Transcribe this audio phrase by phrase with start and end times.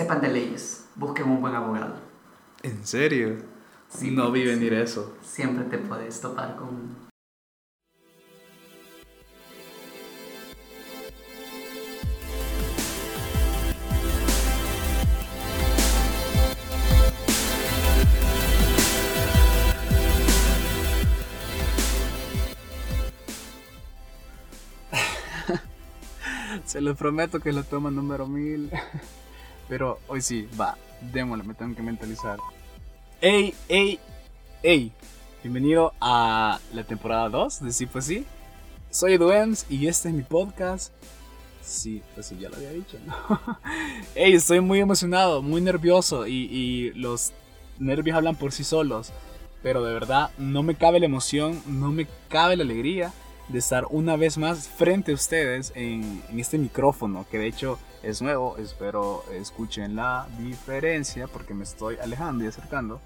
[0.00, 1.96] sepan de leyes, busquen un buen abogado.
[2.62, 3.36] ¿En serio?
[3.90, 4.46] Sí, no vi sí.
[4.46, 5.14] venir eso.
[5.20, 7.10] Siempre te puedes topar con...
[26.64, 28.70] Se los prometo que lo toma número mil.
[29.70, 30.76] Pero hoy sí, va,
[31.12, 32.40] démosle, me tengo que mentalizar.
[33.20, 34.00] ¡Ey, ey,
[34.64, 34.90] ey!
[35.44, 38.26] Bienvenido a la temporada 2 de Sí Pues Sí.
[38.90, 40.92] Soy Eduens y este es mi podcast.
[41.62, 43.14] Sí, pues sí, ya lo había dicho, ¿no?
[44.16, 44.32] ¡Ey!
[44.32, 47.32] Estoy muy emocionado, muy nervioso y, y los
[47.78, 49.12] nervios hablan por sí solos.
[49.62, 53.12] Pero de verdad, no me cabe la emoción, no me cabe la alegría
[53.46, 57.78] de estar una vez más frente a ustedes en, en, este micrófono, que de hecho
[58.02, 63.00] es nuevo, espero escuchen la diferencia porque me estoy alejando y acercando.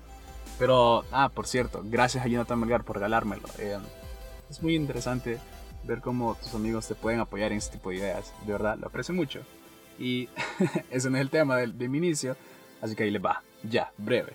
[0.59, 3.49] Pero, ah, por cierto, gracias a Jonathan Melgar por regalármelo.
[3.59, 3.79] Eh,
[4.49, 5.39] es muy interesante
[5.83, 8.33] ver cómo tus amigos te pueden apoyar en este tipo de ideas.
[8.47, 9.41] De verdad, lo aprecio mucho.
[9.99, 10.29] Y
[10.91, 12.37] ese no es el tema de, de mi inicio,
[12.81, 14.35] así que ahí les va, ya, breve.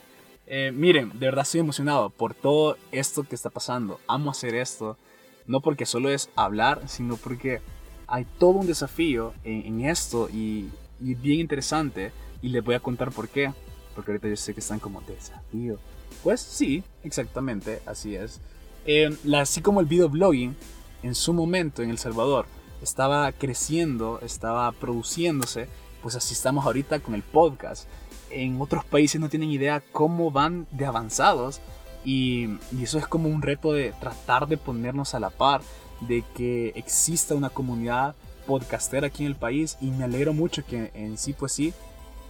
[0.51, 3.99] Eh, miren, de verdad estoy emocionado por todo esto que está pasando.
[4.07, 4.97] Amo hacer esto.
[5.45, 7.61] No porque solo es hablar, sino porque
[8.09, 10.69] hay todo un desafío en, en esto y,
[11.01, 12.11] y, bien interesante.
[12.41, 13.53] Y les voy a contar por qué.
[13.95, 15.77] Porque ahorita yo sé que están como desafío.
[16.23, 18.41] Pues sí, exactamente, así es.
[18.85, 20.55] Eh, así como el videoblogging
[21.03, 22.45] en su momento en El Salvador
[22.81, 25.67] estaba creciendo, estaba produciéndose,
[26.01, 27.87] pues así estamos ahorita con el podcast.
[28.29, 31.61] En otros países no tienen idea cómo van de avanzados
[32.05, 35.61] y, y, eso es como un reto de tratar de ponernos a la par,
[36.01, 40.91] de que exista una comunidad podcastera aquí en el país y me alegro mucho que
[40.93, 41.73] en sí pues sí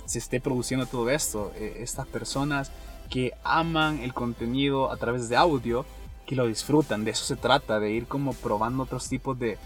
[0.05, 1.51] se esté produciendo todo esto.
[1.55, 2.71] Eh, estas personas
[3.09, 5.85] que aman el contenido a través de audio,
[6.25, 9.57] que lo disfrutan, de eso se trata, de ir como probando otros tipos de,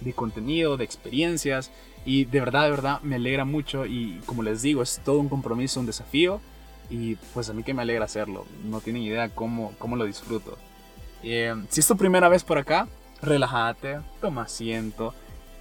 [0.00, 1.70] de contenido, de experiencias
[2.04, 5.28] y de verdad, de verdad me alegra mucho y como les digo, es todo un
[5.28, 6.40] compromiso, un desafío
[6.88, 8.46] y pues a mí que me alegra hacerlo.
[8.64, 10.58] No tienen idea cómo, cómo lo disfruto.
[11.22, 12.88] Eh, si es tu primera vez por acá,
[13.22, 15.14] relájate, toma asiento.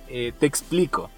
[0.08, 1.10] Eh, te explico.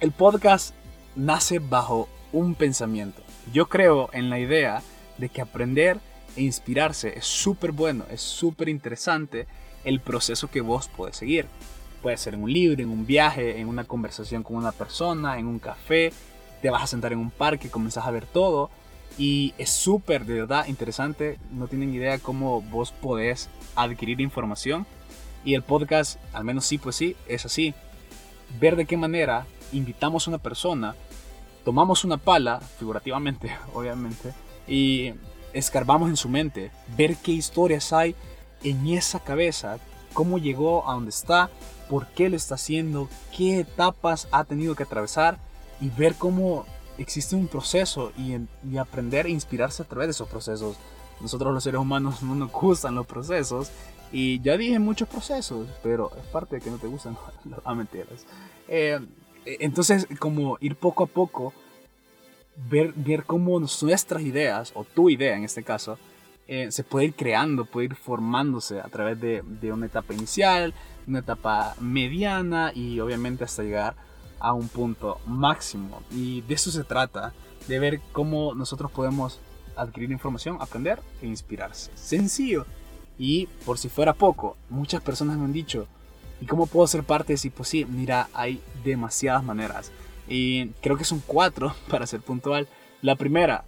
[0.00, 0.74] El podcast
[1.14, 3.22] nace bajo un pensamiento.
[3.52, 4.82] Yo creo en la idea
[5.18, 5.98] de que aprender
[6.36, 9.46] e inspirarse es súper bueno, es súper interesante
[9.84, 11.46] el proceso que vos podés seguir.
[12.02, 15.46] Puede ser en un libro, en un viaje, en una conversación con una persona, en
[15.46, 16.12] un café,
[16.60, 18.70] te vas a sentar en un parque, comenzás a ver todo
[19.18, 21.38] y es súper, de verdad, interesante.
[21.50, 24.86] No tienen idea cómo vos podés adquirir información.
[25.46, 27.72] Y el podcast, al menos sí, pues sí, es así.
[28.58, 30.96] Ver de qué manera invitamos a una persona,
[31.64, 34.34] tomamos una pala, figurativamente, obviamente,
[34.66, 35.14] y
[35.52, 36.72] escarbamos en su mente.
[36.98, 38.16] Ver qué historias hay
[38.64, 39.78] en esa cabeza,
[40.12, 41.48] cómo llegó a donde está,
[41.88, 45.38] por qué lo está haciendo, qué etapas ha tenido que atravesar
[45.80, 46.66] y ver cómo
[46.98, 48.36] existe un proceso y,
[48.68, 50.76] y, aprender e inspirarse a través de esos procesos.
[51.20, 53.70] Nosotros los seres humanos no nos gustan los procesos
[54.12, 57.16] y ya dije muchos procesos, pero es parte de que no te gustan
[57.64, 58.26] las mentiras.
[58.68, 59.00] Eh,
[59.44, 61.52] entonces, como ir poco a poco,
[62.68, 65.98] ver, ver cómo nuestras ideas, o tu idea en este caso,
[66.48, 70.74] eh, se puede ir creando, puede ir formándose a través de, de una etapa inicial,
[71.06, 73.96] una etapa mediana y obviamente hasta llegar
[74.38, 76.02] a un punto máximo.
[76.10, 77.32] Y de eso se trata,
[77.66, 79.40] de ver cómo nosotros podemos
[79.76, 81.90] adquirir información, aprender e inspirarse.
[81.94, 82.66] Sencillo.
[83.18, 85.86] Y por si fuera poco, muchas personas me han dicho,
[86.40, 87.84] ¿y cómo puedo ser parte si pues sí?
[87.84, 89.90] Mira, hay demasiadas maneras.
[90.28, 92.68] Y creo que son cuatro, para ser puntual.
[93.02, 93.64] La primera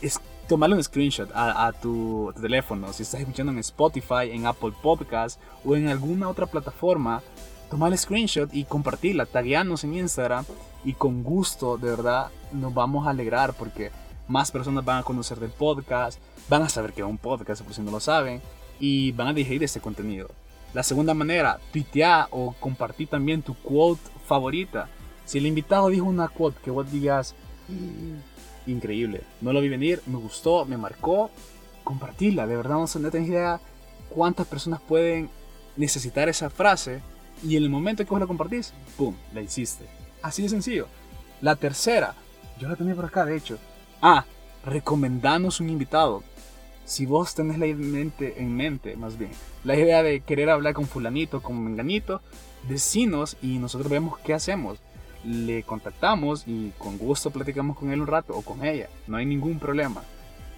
[0.00, 2.92] es tomarle un screenshot a, a, tu, a, tu, teléfono.
[2.92, 7.22] Si estás escuchando en Spotify, en Apple Podcast o en alguna otra plataforma,
[7.70, 10.44] tomar el screenshot y compartirla, taguearnos en Instagram
[10.84, 13.90] y con gusto, de verdad, nos vamos a alegrar porque
[14.28, 16.18] más personas van a conocer del podcast,
[16.48, 18.42] van a saber que es un podcast por si no lo saben
[18.80, 20.30] y van a digerir este contenido.
[20.74, 24.88] La segunda manera, tuitear o compartir también tu quote favorita.
[25.24, 27.34] Si el invitado dijo una quote que vos digas,
[27.68, 31.30] "Mm, increíble, no lo vi venir, me gustó, me marcó,
[31.84, 32.46] compartirla.
[32.46, 33.60] De verdad, no tenés idea
[34.08, 35.30] cuántas personas pueden
[35.76, 37.00] necesitar esa frase
[37.42, 39.86] y en el momento que vos la compartís, ¡pum!, la hiciste.
[40.22, 40.86] Así de sencillo.
[41.40, 42.14] La tercera,
[42.60, 43.58] yo la tenía por acá, de hecho.
[44.00, 44.24] Ah,
[44.64, 46.22] recomendanos un invitado.
[46.84, 49.30] Si vos tenés la mente, en mente, más bien,
[49.64, 52.20] la idea de querer hablar con fulanito, con menganito,
[52.68, 54.78] decinos y nosotros vemos qué hacemos.
[55.24, 58.88] le contactamos y con gusto platicamos con él un rato o con ella.
[59.06, 60.02] No hay ningún problema.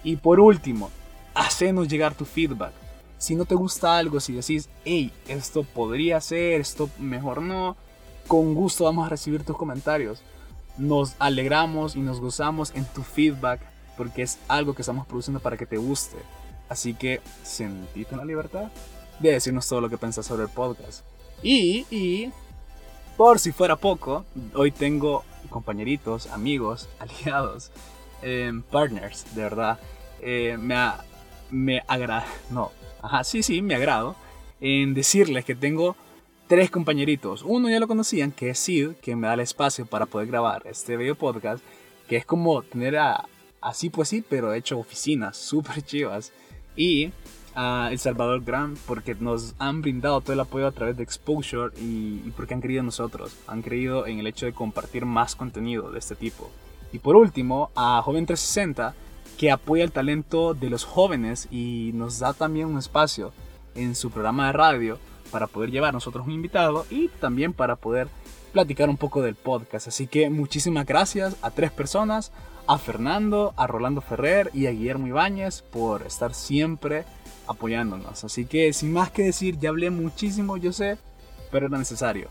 [0.03, 0.89] Y por último,
[1.35, 2.73] hacenos llegar tu feedback.
[3.17, 7.77] Si no te gusta algo, si decís, hey, esto podría ser, esto mejor no,
[8.27, 10.21] con gusto vamos a recibir tus comentarios.
[10.77, 13.61] Nos alegramos y nos gozamos en tu feedback
[13.97, 16.17] porque es algo que estamos produciendo para que te guste.
[16.69, 18.71] Así que sentite la libertad
[19.19, 21.03] de decirnos todo lo que pensás sobre el podcast.
[21.43, 22.31] Y, y,
[23.17, 27.71] por si fuera poco, hoy tengo compañeritos, amigos, aliados,
[28.21, 29.79] eh, partners, de verdad.
[30.21, 30.75] Eh, me,
[31.51, 32.71] me agrada, no,
[33.01, 34.15] ajá, sí, sí, me agrado
[34.59, 35.95] en decirles que tengo
[36.47, 37.43] tres compañeritos.
[37.43, 40.63] Uno ya lo conocían, que es Sid, que me da el espacio para poder grabar
[40.65, 41.63] este video podcast,
[42.07, 43.25] que es como tener a,
[43.65, 46.31] así pues sí, pero hecho oficinas súper chivas.
[46.77, 47.11] Y
[47.55, 51.73] a El Salvador Gran, porque nos han brindado todo el apoyo a través de Exposure
[51.79, 55.35] y, y porque han creído en nosotros, han creído en el hecho de compartir más
[55.35, 56.49] contenido de este tipo.
[56.91, 58.93] Y por último, a Joven 360,
[59.37, 63.31] que apoya el talento de los jóvenes y nos da también un espacio
[63.73, 64.99] en su programa de radio
[65.31, 68.07] para poder llevar nosotros un invitado y también para poder
[68.53, 69.87] platicar un poco del podcast.
[69.87, 72.31] Así que muchísimas gracias a tres personas,
[72.67, 77.05] a Fernando, a Rolando Ferrer y a Guillermo Ibáñez por estar siempre
[77.47, 78.23] apoyándonos.
[78.23, 80.97] Así que sin más que decir, ya hablé muchísimo, yo sé,
[81.51, 82.29] pero era necesario.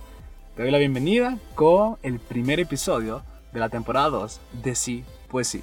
[0.57, 3.23] Te doy la bienvenida con el primer episodio
[3.53, 5.63] de la temporada 2 de Sí, pues sí.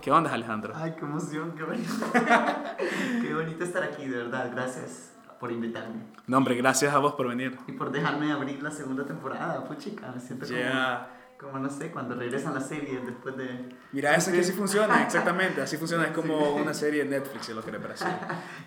[0.00, 0.72] ¿Qué onda, Alejandro?
[0.76, 1.92] Ay, qué emoción, qué bonito.
[3.22, 4.50] qué bonito estar aquí, de verdad.
[4.52, 6.02] Gracias por invitarme.
[6.26, 7.58] No, hombre, gracias a vos por venir.
[7.66, 9.64] Y por dejarme abrir la segunda temporada.
[9.64, 11.08] Puchica, me siento como, Yeah.
[11.38, 13.68] como, no sé, cuando regresan las series después de...
[13.92, 15.60] Mira, eso que sí funciona, exactamente.
[15.62, 18.04] Así funciona, es como una serie de Netflix, lo querés ver así.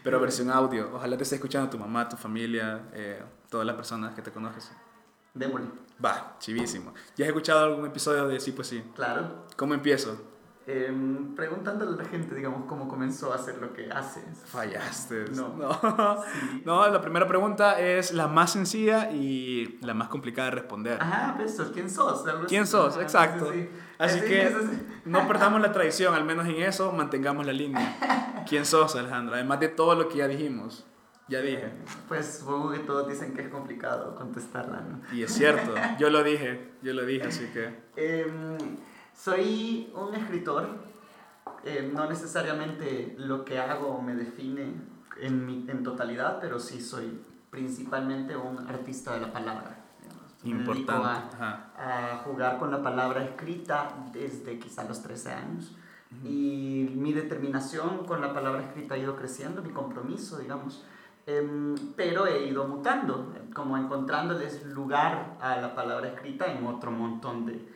[0.03, 0.91] Pero versión audio.
[0.93, 4.71] Ojalá te esté escuchando tu mamá, tu familia, eh, todas las personas que te conoces.
[5.33, 5.67] Démosle.
[6.03, 6.93] Va, chivísimo.
[7.17, 8.83] ¿Ya has escuchado algún episodio de Sí, pues sí?
[8.95, 9.45] Claro.
[9.55, 10.19] ¿Cómo empiezo?
[10.71, 14.21] Em, preguntándole a la gente, digamos, cómo comenzó a hacer lo que hace.
[14.45, 15.25] Fallaste.
[15.35, 15.55] No.
[15.57, 15.73] No.
[16.23, 16.61] Sí.
[16.63, 21.01] No, la primera pregunta es la más sencilla y la más complicada de responder.
[21.01, 22.23] Ajá, eso, ¿quién sos?
[22.47, 22.93] ¿Quién sos?
[22.93, 23.51] Ajá, Exacto.
[23.51, 23.69] sí, sí.
[23.97, 24.55] Así Sí, que
[25.05, 28.43] no perdamos la tradición, al menos en eso mantengamos la línea.
[28.47, 29.33] ¿Quién sos, Alejandro?
[29.33, 30.85] Además de todo lo que ya dijimos.
[31.29, 31.71] Ya dije.
[32.07, 35.01] Pues supongo que todos dicen que es complicado contestarla, ¿no?
[35.15, 37.75] Y es cierto, yo lo dije, yo lo dije, así que...
[37.95, 38.57] Em,
[39.23, 40.67] soy un escritor.
[41.65, 44.73] Em, no necesariamente lo que hago me define
[45.19, 47.19] en, mi, en totalidad, pero sí soy
[47.49, 49.75] principalmente un artista de la palabra.
[50.45, 51.35] Importante.
[51.77, 55.75] a- a jugar con la palabra escrita desde quizá los 13 años.
[56.23, 60.85] Y mi determinación con la palabra escrita ha ido creciendo, mi compromiso, digamos.
[61.27, 67.45] Em, pero he ido mutando, como encontrándoles lugar a la palabra escrita en otro montón
[67.45, 67.67] de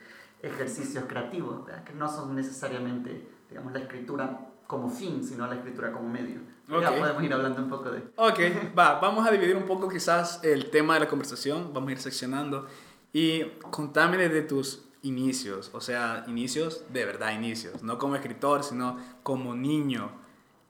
[0.44, 1.84] ejercicios creativos, ¿verdad?
[1.84, 6.40] que no son necesariamente, digamos, la escritura como fin, sino la escritura como medio.
[6.68, 6.98] Ya Ok.
[6.98, 8.02] podemos ir hablando un poco de...
[8.16, 8.38] Ok,
[8.78, 11.98] va, vamos a dividir un poco quizás el tema de la conversación, vamos a ir
[11.98, 12.66] seccionando
[13.12, 18.98] y contame desde tus inicios, o sea, inicios de verdad, inicios, no como escritor, sino
[19.22, 20.10] como niño.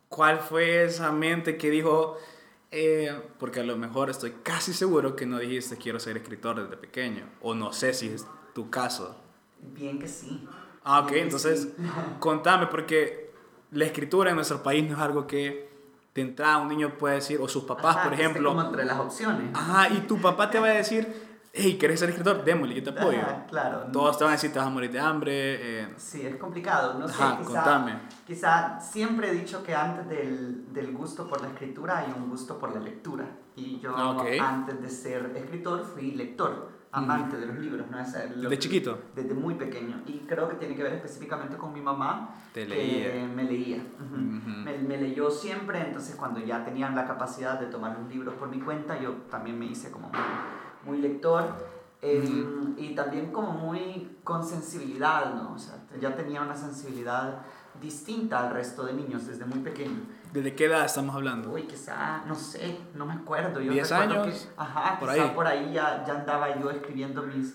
[0.08, 2.16] ¿Cuál fue esa mente que dijo,
[2.72, 6.76] eh, porque a lo mejor estoy casi seguro que no dijiste quiero ser escritor desde
[6.76, 9.20] pequeño, o no sé si es tu caso.
[9.72, 10.46] Bien que sí.
[10.84, 11.68] Ah, ok, entonces
[12.18, 13.32] contame, porque
[13.70, 15.72] la escritura en nuestro país no es algo que
[16.14, 18.98] de entrada un niño puede decir, o sus papás, Ajá, por ejemplo, como entre las
[19.00, 19.50] opciones.
[19.54, 21.12] Ajá, y tu papá te va a decir,
[21.52, 22.44] hey, ¿querés ser escritor?
[22.44, 23.18] Démosle, yo te apoyo.
[23.20, 23.86] Ajá, claro.
[23.92, 25.32] Todos te van a decir, te vas a morir de hambre.
[25.82, 26.98] eh, Sí, es complicado.
[27.00, 27.98] No sé, Ajá, quizá, contame.
[28.26, 32.58] quizá siempre he dicho que antes del, del gusto por la escritura hay un gusto
[32.60, 33.26] por la lectura.
[33.56, 34.22] Y yo Ah, ok.
[34.40, 37.86] antes de ser escritor fui lector, amante de los libros.
[37.90, 38.00] ¿no?
[38.00, 38.98] O sea, lo ¿De que- chiquito?
[39.14, 40.00] Desde muy pequeño.
[40.06, 42.30] Y creo que tiene que ver específicamente con mi mamá.
[42.52, 43.26] Te que leía.
[43.34, 43.78] me leía.
[44.00, 44.14] Ujú.
[44.14, 44.50] Ujú.
[44.64, 48.48] me, me leyó siempre, entonces cuando ya tenían la capacidad de tomar los libros por
[48.48, 50.20] mi cuenta, yo también me hice como muy,
[50.86, 51.74] muy lector.
[52.02, 52.22] eh,
[52.76, 55.54] Y también como muy con sensibilidad, ¿no?
[55.54, 57.38] O sea, ya tenía una sensibilidad
[57.80, 60.00] distinta al resto de niños desde muy pequeño.
[60.34, 61.48] ¿Desde qué edad estamos hablando?
[61.52, 63.60] Uy, quizá, no sé, no me acuerdo.
[63.60, 64.36] Yo ¿Diez recuerdo años?
[64.42, 65.30] Que, ajá, Por quizá ahí.
[65.32, 67.54] por ahí ya, ya andaba yo escribiendo mis...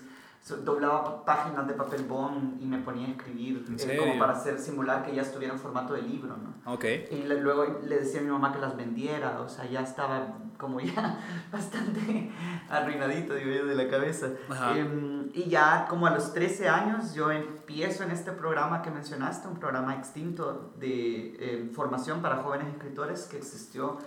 [0.64, 4.58] Doblaba páginas de papel bond y me ponía a escribir ¿En eh, como para hacer
[4.58, 6.72] simular que ya estuviera en formato de libro, ¿no?
[6.72, 6.84] Ok.
[7.10, 10.38] Y le- luego le decía a mi mamá que las vendiera, o sea, ya estaba
[10.58, 11.18] como ya
[11.52, 12.30] bastante
[12.68, 14.28] arruinadito, digo yo, de la cabeza.
[14.74, 19.46] Em, y ya como a los 13 años yo empiezo en este programa que mencionaste,
[19.46, 23.98] un programa extinto de em, formación para jóvenes escritores que existió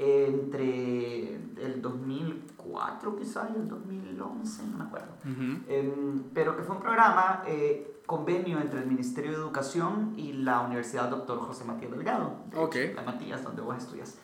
[0.00, 5.08] entre el 2004 quizás y el 2011, no me acuerdo.
[5.68, 10.62] Em, pero que fue un programa, eh, convenio entre el Ministerio de Educación y la
[10.62, 11.38] Universidad Dr.
[11.38, 14.18] José Matías Delgado, de la Matías, donde vos estudias.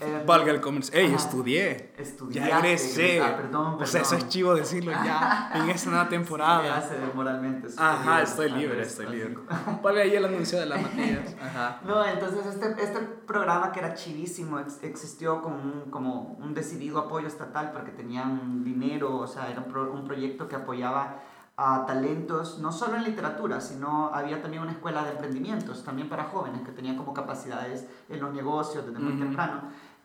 [0.00, 0.92] Eh, Valga el comercio.
[0.98, 1.94] ¡Ey, estudié!
[2.30, 3.20] Ya egresé.
[3.20, 6.80] Ah, perdón, O sea, eso es chivo decirlo ya en esta nueva temporada.
[6.82, 7.68] Sí, moralmente.
[7.76, 9.36] Ajá, estoy libre, estoy libre.
[9.84, 11.36] Valga ahí el anuncio de la Matías.
[11.40, 11.80] Ajá.
[11.84, 17.28] No, entonces este, este programa que era chivísimo existió con un, como un decidido apoyo
[17.28, 21.22] estatal porque tenían dinero, o sea, era un, un proyecto que apoyaba
[21.56, 26.24] a talentos, no solo en literatura, sino había también una escuela de emprendimientos, también para
[26.24, 29.62] jóvenes que tenían como capacidades en los negocios desde muy temprano.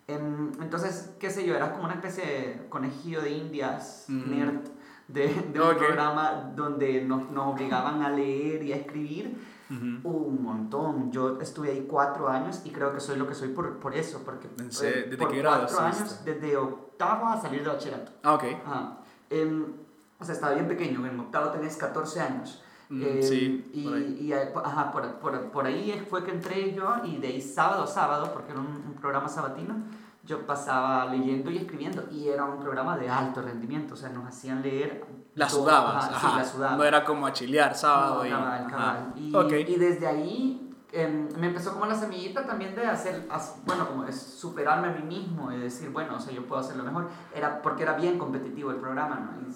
[0.08, 4.62] Em, entonces, qué sé yo, era como una especie de conejillo de indias, nerd,
[5.08, 9.60] de, de un programa donde nos, nos, obligaban a leer y a escribir.
[9.70, 11.12] Un montón.
[11.12, 14.24] Yo estuve ahí cuatro años y creo que soy lo que soy por, por eso.
[14.25, 15.68] Porque, ¿Desde qué grado?
[15.68, 18.12] Cuatro años, desde octavo a salir de bachillerato.
[18.24, 18.44] Ah, ok.
[19.29, 19.65] Em,
[20.20, 22.64] o sea, estaba bien pequeño, en octavo tenés 14 años.
[22.90, 24.18] Mm, em, sí, y, por ahí.
[24.20, 27.88] y ajá, por, por, por, ahí fue que entré yo y de ahí sábado a
[27.88, 29.76] sábado, porque era un, un programa sabatino,
[30.30, 34.28] yo pasaba leyendo y escribiendo y era un programa de alto rendimiento, o sea, nos
[34.28, 35.04] hacían leer...
[35.34, 38.30] La sudabas, ajá, sí, la No era como a chilear sábado y...
[39.16, 43.28] Y, y, desde ahí em, me empezó como la semillita también de hacer,
[43.66, 46.84] bueno, como es superarme a mí mismo y decir, bueno, o sea, yo puedo hacerlo
[46.84, 49.48] mejor, era porque era bien competitivo el programa, ¿no?
[49.48, 49.52] Y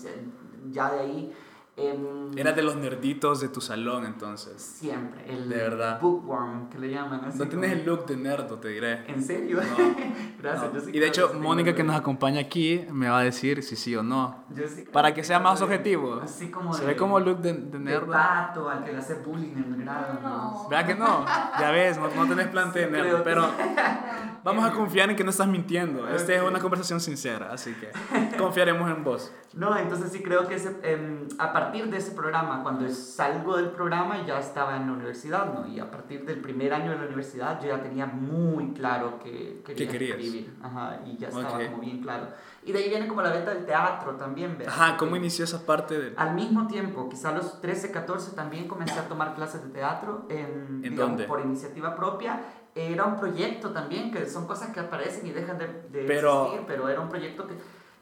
[0.72, 1.34] ya de ahí
[1.76, 4.62] Eh, Eras de los nerditos de tu salón entonces.
[4.62, 6.00] Siempre, el de verdad.
[6.00, 7.26] bookworm que le llaman.
[7.26, 9.04] Así no tienes el look de nerdo, te diré.
[9.08, 9.60] ¿En serio?
[10.42, 10.88] Gracias.
[10.92, 14.04] y de hecho, Mónica que nos acompaña aquí me va a decir si sí o
[14.04, 14.44] no.
[14.92, 16.20] Para que sea más objetivo.
[16.24, 18.06] Así como Se ve como look de, de nerdo.
[18.08, 20.20] De pato, al que le hace bullying en el grado.
[20.22, 20.68] No.
[20.70, 21.26] ¿Verdad que no?
[21.60, 23.48] Ya ves, no, no tenés plante de nerdo, pero
[24.44, 26.08] vamos a confiar en que no estás mintiendo.
[26.10, 27.92] Esta es una conversación sincera, así que
[28.38, 29.32] confiaremos en vos.
[29.54, 33.70] No, entonces sí creo que ese, eh, a partir de ese programa, cuando salgo del
[33.70, 35.68] programa ya estaba en la universidad, ¿no?
[35.68, 39.62] Y a partir del primer año de la universidad yo ya tenía muy claro que
[39.66, 40.58] quería ¿Qué escribir.
[40.62, 42.28] Ajá, y ya estaba como bien claro.
[42.66, 44.68] Y de ahí viene como la venta del teatro también, ¿ves?
[44.68, 46.14] Ajá, ¿cómo inició esa parte de...?
[46.18, 50.26] Al mismo tiempo, quizá a los 13, 14 también comencé a tomar clases de teatro.
[50.30, 51.26] ¿En, ¿En dónde?
[51.26, 52.42] Por iniciativa propia.
[52.76, 56.66] Era un proyecto también, que son cosas que aparecen y dejan de, de pero, existir,
[56.68, 57.54] pero era un proyecto que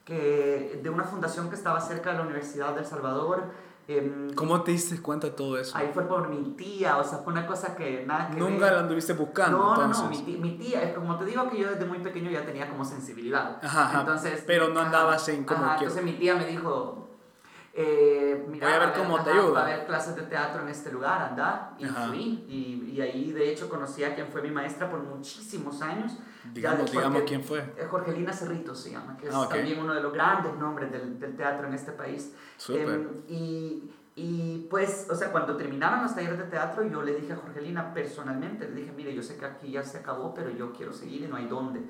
[0.05, 3.43] que, de una fundación que estaba cerca de la Universidad del Salvador.
[3.87, 5.75] Eh, ¿Cómo te diste cuenta de todo eso?
[5.75, 8.81] Ahí fue por mi tía, o sea, fue una cosa que nada que Nunca la
[8.81, 9.57] anduviste buscando.
[9.57, 10.03] No, entonces.
[10.03, 12.45] no, no, mi tía, mi tía, como te digo que yo desde muy pequeño ya
[12.45, 13.59] tenía como sensibilidad.
[13.61, 17.10] Ajá, entonces, pero no andabas en como ajá, Entonces mi tía me dijo,
[17.73, 19.51] eh, mira, Voy a ver cómo te ayuda.
[19.51, 21.73] Va a haber clases de teatro en este lugar, anda.
[21.79, 22.45] Y fui.
[22.47, 26.17] Y, y, ahí, de hecho, conocí a quien fue mi maestra por muchísimos años.
[26.53, 27.63] Digamos, digamos quién fue.
[27.89, 31.35] Jorgelina Cerritos se llama, que es ah, también uno de los grandes nombres del, del
[31.35, 32.33] teatro en este país.
[32.57, 32.89] Súper.
[32.89, 33.91] Eh, y
[34.23, 37.91] y pues, o sea, cuando terminaban los talleres de teatro, yo le dije a Jorgelina
[37.91, 41.23] personalmente, le dije, mire, yo sé que aquí ya se acabó, pero yo quiero seguir
[41.23, 41.81] y no hay dónde.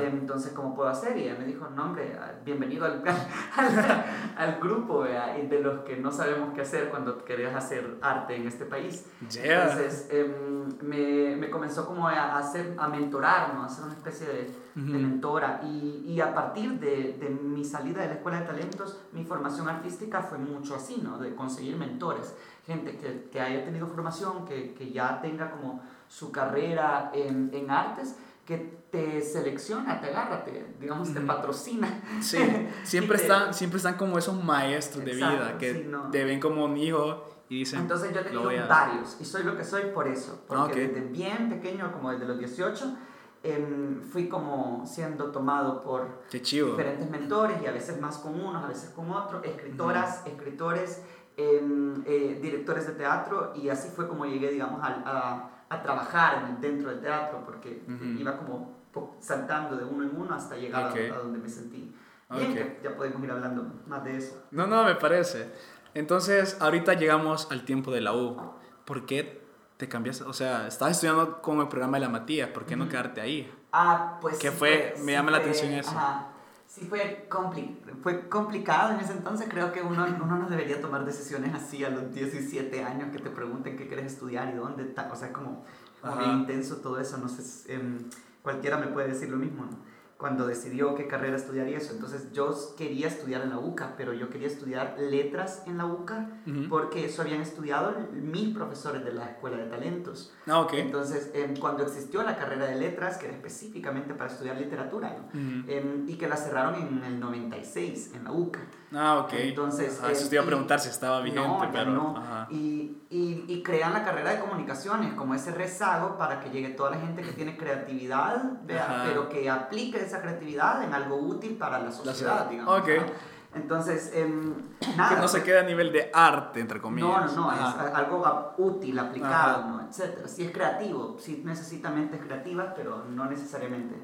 [0.00, 1.16] Entonces, ¿cómo puedo hacer?
[1.16, 3.04] Y ella me dijo, no, hombre, bienvenido al,
[3.56, 4.04] al,
[4.36, 8.64] al grupo de los que no sabemos qué hacer cuando querías hacer arte en este
[8.64, 9.06] país.
[9.22, 13.62] Entonces, em, me, me, comenzó como a, hacer, a mentorar, ¿no?
[13.62, 14.50] a hacer una especie de
[14.86, 15.60] de mentora.
[15.64, 19.68] Y, y a partir de, de, mi salida de la escuela de talentos, mi formación
[19.68, 21.18] artística fue mucho así, ¿no?
[21.18, 22.34] De conseguir mentores,
[22.66, 27.70] gente que, que haya tenido formación, que, que, ya tenga como su carrera en, en
[27.70, 28.16] artes
[28.46, 32.02] que te selecciona, te agarra, te, digamos, te patrocina.
[32.22, 32.38] Sí,
[32.82, 37.24] siempre, están, siempre están como esos maestros de vida que te ven como un hijo
[37.50, 37.80] y dicen...
[37.80, 41.50] Entonces yo he tenido varios y soy lo que soy por eso, porque desde bien
[41.50, 42.96] pequeño, como desde los 18,
[43.44, 48.66] Em, fui como siendo tomado por diferentes mentores y a veces más con unos, a
[48.66, 51.04] veces con otros, escritoras, escritores,
[51.36, 56.90] em, eh, directores de teatro y así fue como llegué, digamos, a, a, trabajar dentro
[56.90, 57.84] del teatro porque
[58.18, 58.76] iba como
[59.20, 61.94] saltando de uno en uno hasta llegar a, donde me sentí.
[62.30, 64.46] Bien, ya podemos ir hablando más de eso.
[64.50, 65.52] No, no, me parece.
[65.94, 68.36] Entonces, ahorita llegamos al tiempo de la U.
[68.84, 69.37] ¿Por qué
[69.78, 72.88] te cambias, o sea, estabas estudiando con el programa de la Matías, ¿por qué no
[72.88, 73.50] quedarte ahí?
[73.72, 74.94] Ah, pues ¿Qué fue?
[75.04, 75.90] me llama la atención eso.
[75.90, 76.32] Ajá.
[76.66, 79.48] Sí, fue, compli fue complicado en ese entonces.
[79.48, 83.30] Creo que uno, uno no debería tomar decisiones así a los 17 años que te
[83.30, 84.94] pregunten qué quieres estudiar y dónde.
[85.10, 85.64] O sea, como,
[86.02, 87.16] como bien intenso todo eso.
[87.16, 87.98] No sé, eh,
[88.42, 89.64] cualquiera me puede decir lo mismo.
[89.64, 89.78] ¿no?
[90.18, 91.92] Cuando decidió qué carrera estudiar y eso.
[91.94, 96.28] Entonces yo quería estudiar en la UCA, pero yo quería estudiar letras en la UCA
[96.44, 96.68] Ujú.
[96.68, 100.34] porque eso habían estudiado mis profesores de la Escuela de Talentos.
[100.48, 100.72] Ah, ok.
[100.74, 105.26] Entonces, em, cuando existió la carrera de letras, que era específicamente para estudiar literatura, ¿no?
[105.28, 105.70] Ujú.
[105.70, 108.60] Em, y que la cerraron en el 96 en la UCA.
[108.92, 109.32] Ah, ok.
[109.34, 111.90] Entonces, Ajá, eso eh, te iba a y- preguntar si estaba vigente, no, pero.
[111.92, 112.16] no.
[112.16, 112.48] Ajá.
[112.50, 116.90] Y, y, y crean la carrera de comunicaciones como ese rezago para que llegue toda
[116.90, 121.78] la gente que tiene creatividad, vea, pero que aplique esa creatividad en algo útil para
[121.78, 122.50] la sociedad, sociedad.
[122.50, 122.80] digamos.
[122.80, 122.88] Ok.
[122.88, 123.38] ¿no?
[123.54, 125.20] Entonces, Que nada.
[125.20, 127.34] no se quede a nivel de arte, entre comillas.
[127.34, 127.88] No, no, no, es Ajá.
[127.88, 129.66] a- algo útil, aplicado.
[129.68, 129.88] ¿no?
[129.88, 130.28] etcétera.
[130.28, 133.94] Sí es creativo, sí necesita mentes creativas, pero no necesariamente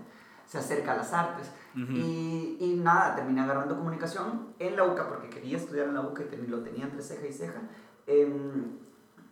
[0.46, 1.50] se acerca a las artes.
[1.74, 1.92] Ujú.
[1.92, 6.22] y, y nada, terminé agarrando comunicación en la UCA porque quería estudiar en la UCA
[6.42, 7.60] y lo tenía entre ceja y ceja.
[8.06, 8.78] Em,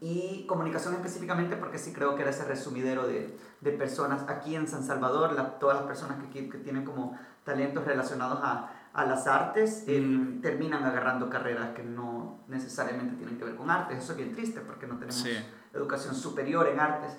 [0.03, 4.67] y comunicación específicamente porque sí creo que era ese resumidero de, de personas aquí en
[4.67, 9.29] San Salvador, la- todas las personas que, que- tienen como talentos relacionados a, a las
[9.29, 13.99] artes em, terminan agarrando carreras que no necesariamente tienen que ver con artes.
[14.03, 15.31] Eso es bien triste porque no tenemos Sí.
[15.73, 17.13] educación superior en artes.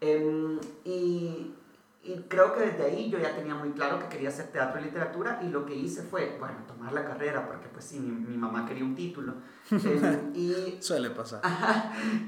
[0.00, 1.54] Em, y,
[2.02, 4.84] y creo que desde ahí yo ya tenía muy claro que quería hacer teatro y
[4.84, 8.36] literatura y lo que hice fue, bueno, tomar la carrera porque pues sí, mi, mi
[8.38, 9.34] mamá quería un título.
[9.70, 11.42] Em, y Suele pasar.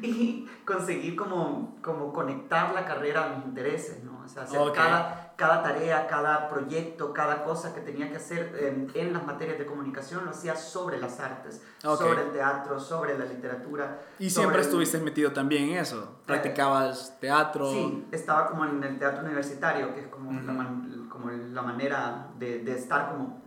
[0.02, 4.20] y conseguir como, como conectar la carrera a mis intereses, ¿no?
[4.24, 4.74] O sea, hacer Ok.
[4.74, 9.58] cada, cada tarea, cada proyecto, cada cosa que tenía que hacer en, en las materias
[9.58, 11.98] de comunicación lo hacía sobre las artes, Ok.
[11.98, 13.98] sobre el teatro, sobre la literatura.
[14.20, 16.16] Y siempre el- estuviste metido también en eso.
[16.26, 17.68] Practicabas teatro.
[17.72, 20.52] Sí, estaba como en el teatro universitario, que es como, la, Ujú.
[20.52, 23.42] man- como la manera de, de estar como,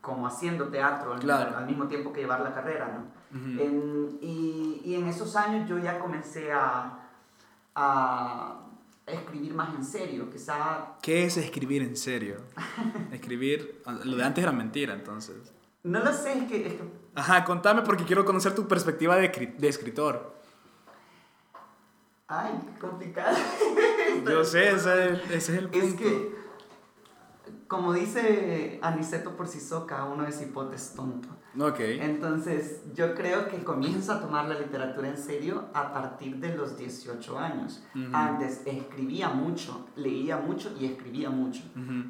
[0.00, 1.58] como haciendo teatro al, Claro.
[1.58, 3.38] al mismo tiempo que llevar la carrera, ¿no?
[3.38, 3.60] Ujú.
[3.62, 7.00] En- y, y en esos años yo ya comencé a,
[7.74, 8.54] a
[9.06, 10.96] escribir más en serio, quizá...
[11.02, 12.36] ¿Qué es escribir en serio?
[13.12, 13.82] Escribir.
[14.04, 15.36] Lo de antes era mentira, entonces.
[15.82, 16.66] No lo sé, es que...
[16.66, 20.34] es que- Ajá, contame porque quiero conocer tu perspectiva de, de escritor.
[22.28, 23.36] ay, qué complicado.
[24.28, 25.86] Yo sé, ese es, ese es el punto.
[25.86, 26.34] Es que,
[27.68, 31.28] como dice Aniceto por Sisoca, uno es hipotes tonto.
[31.58, 31.78] Ok.
[31.80, 36.76] Entonces, yo creo que comienzo a tomar la literatura en serio a partir de los
[36.76, 37.84] 18 años.
[37.94, 38.08] Ujú.
[38.12, 41.62] Antes escribía mucho, leía mucho y escribía mucho.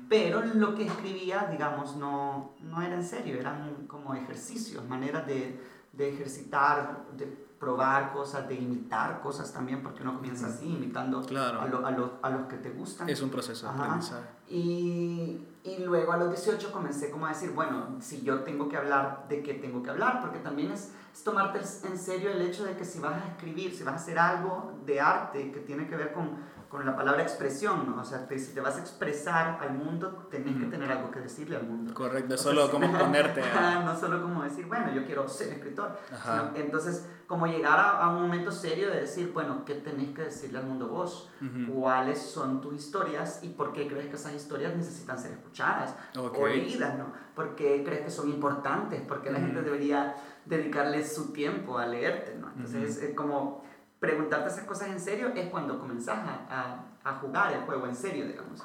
[0.09, 5.61] Pero lo que escribía, digamos, no, no era en serio, eran como ejercicios, maneras de,
[5.93, 11.63] de ejercitar, de probar cosas, de imitar cosas también, porque uno comienza así, imitando Claro.
[11.63, 13.09] a, lo- a, lo- a los que te gustan.
[13.09, 13.85] Es un proceso de Ajá.
[13.85, 14.27] aprendizaje.
[14.49, 18.77] Y, y luego a los 18 comencé como a decir, bueno, si yo tengo que
[18.77, 20.21] hablar, ¿de qué tengo que hablar?
[20.21, 23.75] Porque también es, es tomarte en serio el hecho de que si vas a escribir,
[23.75, 26.33] si vas a hacer algo de arte que tiene que ver con,
[26.75, 28.01] con la palabra expresión, ¿no?
[28.03, 30.71] O sea, te- si te vas a expresar al mundo, tenés que Ujú.
[30.73, 31.95] tener algo que decirle al mundo.
[31.95, 32.73] Correcto, O sea, solo sí.
[32.73, 33.83] como ponerte a...
[33.85, 35.97] no solo como decir, bueno, yo quiero ser escritor.
[36.21, 40.23] Sino- entonces, como llegar a, a un momento serio de decir, bueno, ¿qué tenés que
[40.23, 41.31] decirle al mundo vos?
[41.73, 46.37] Cuáles son tus historias y por qué crees que esas historias necesitan ser escuchadas Ok.
[46.41, 47.13] o leídas, ¿no?
[47.37, 49.01] ¿Por qué crees que son importantes?
[49.03, 52.49] ¿Por qué la gente debería dedicarle su tiempo a leerte, ¿no?
[52.49, 53.63] Entonces, es como
[54.01, 57.95] preguntarte esas cosas en serio es cuando comenzás a, a- a jugar el juego en
[57.95, 58.63] serio, digamos.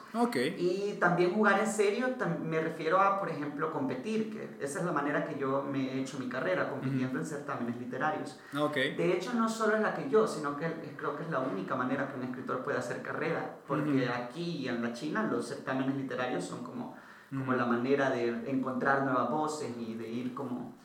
[0.58, 2.08] Y también jugar en serio,
[2.42, 6.00] me refiero a, por ejemplo, competir, que esa es la manera que yo me he
[6.00, 8.40] hecho mi carrera, compitiendo en certámenes literarios.
[8.58, 8.76] Ok.
[8.76, 11.40] De hecho, no solo es la que yo, sino que es- creo que es la
[11.40, 15.46] única manera que un escritor puede hacer carrera, porque aquí y en la China los
[15.50, 16.96] certámenes literarios son como,
[17.30, 20.76] como la manera de encontrar nuevas voces y de ir como...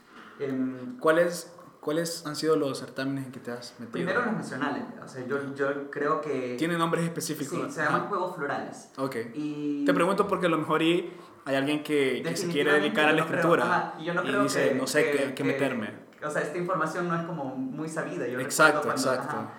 [0.41, 1.55] em, ¿Cuáles,
[1.85, 3.93] ¿Cuáles han sido los certámenes en que te has metido?
[3.93, 6.57] primero los nacionales, o sea, yo, yo creo que...
[6.59, 7.59] ¿Tienen nombres específicos?
[7.67, 7.91] Sí, se Ajá.
[7.93, 8.89] llaman juegos florales.
[8.97, 9.17] Ok.
[9.35, 9.85] Y...
[9.85, 11.13] Te pregunto porque a lo mejor y
[11.45, 14.15] hay alguien que, que se quiere dedicar a la no creo- escritura ajá, y yo
[14.15, 15.91] no y creo dice, que- no sé qué, meterme.
[16.25, 18.27] O sea, esta información no es como muy sabida.
[18.27, 19.37] Yo Exacto, cuando- exacto.
[19.37, 19.51] ajá.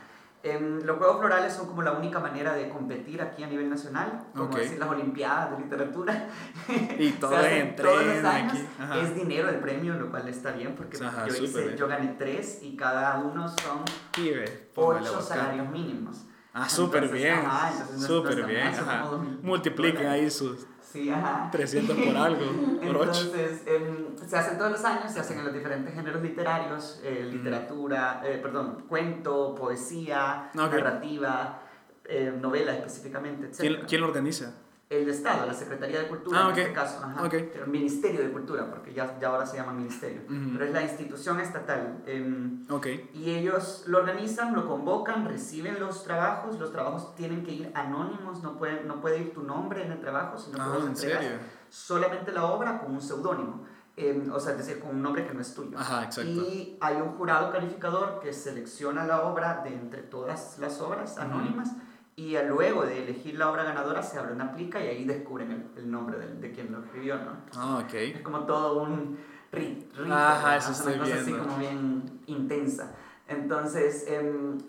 [0.48, 4.28] Em, los Juegos Florales son como la única manera de competir aquí a nivel nacional,
[4.36, 4.58] como Ok.
[4.58, 6.28] decir las Olimpiadas de Literatura.
[7.00, 8.54] Y todo en todos los años.
[8.80, 9.00] aquí.
[9.02, 12.60] Es dinero el premio, lo cual está bien porque Ajá, yo, hice- yo gané tres
[12.62, 16.26] y cada uno son Pibe, ocho salarios mínimos.
[16.54, 17.40] Ah, súper bien.
[17.40, 18.68] ajá, Súper bien.
[18.68, 19.04] ajá.
[19.42, 21.50] Multipliquen ahí sus Sí, ajá.
[21.52, 22.46] 300 por algo,
[22.82, 23.22] por 8.
[23.26, 27.28] Entonces, em, se hacen todos los años, se hacen en los diferentes géneros literarios, eh,
[27.30, 30.72] literatura, eh, perdón, cuento, poesía, Ok.
[30.72, 31.62] narrativa,
[32.06, 33.58] eh, novela específicamente, etc.
[33.60, 34.54] ¿Quién, ¿Quién lo organiza?
[34.88, 36.58] El Estado, la Secretaría de Cultura Ah, en ok.
[36.60, 37.34] este caso, ajá, Ok.
[37.34, 40.52] el Ministerio de Cultura, porque ya, ya ahora se llama Ministerio, Ujú.
[40.54, 42.04] pero es la institución estatal.
[42.06, 42.88] em, Ok.
[43.14, 46.60] y ellos lo organizan, lo convocan, reciben los trabajos.
[46.60, 50.00] Los trabajos tienen que ir anónimos, no puede, no puede ir tu nombre en el
[50.00, 51.38] trabajo, sino que Ah, vos ¿en entregas serio?
[51.70, 53.66] solamente la obra con un seudónimo.
[53.98, 55.78] Em, o sea, es decir, con un nombre que no es tuyo.
[55.80, 56.10] Ajá.
[56.22, 61.72] Y hay un jurado calificador que selecciona la obra de entre todas las obras anónimas
[62.18, 65.84] y luego de elegir la obra ganadora se abre una plica y ahí descubren el,
[65.84, 67.32] el nombre de, de, quien lo escribió, ¿no?
[67.58, 67.94] Ah, ok.
[67.94, 69.18] Es como todo un
[69.52, 71.22] rit, rit Ajá, eso una cosa viendo.
[71.22, 72.94] así como bien intensa.
[73.28, 74.06] Entonces,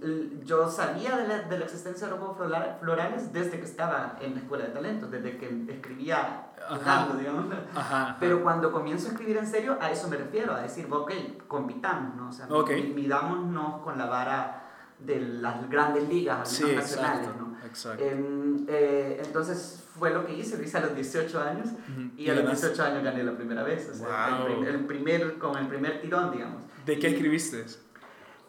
[0.02, 4.35] l- yo sabía de la, de la existencia de flora- florales desde que estaba en
[4.35, 7.09] la escuela de talentos, desde que escribía Ajá.
[7.18, 7.54] digamos.
[7.76, 8.16] Ajá.
[8.18, 11.12] Pero cuando comienzo a escribir en serio, a eso me refiero, a decir, ok,
[11.46, 12.28] compitamos, ¿no?
[12.30, 12.70] O sea, Ok.
[12.72, 14.62] mi- midámonos con la vara
[14.98, 17.40] de las grandes ligas, Sí, nacionales, exacto.
[17.40, 17.56] ¿no?
[17.66, 18.04] Exacto.
[18.04, 22.11] Em, eh, entonces fue lo que hice, lo hice a los 18 años Ujú.
[22.16, 22.66] y a los ganaste?
[22.68, 24.44] 18 años gané la primera vez, o sea, el, Wow.
[24.46, 26.62] prim- el primer, con el primer tirón, digamos.
[26.85, 27.64] ¿De qué escribiste?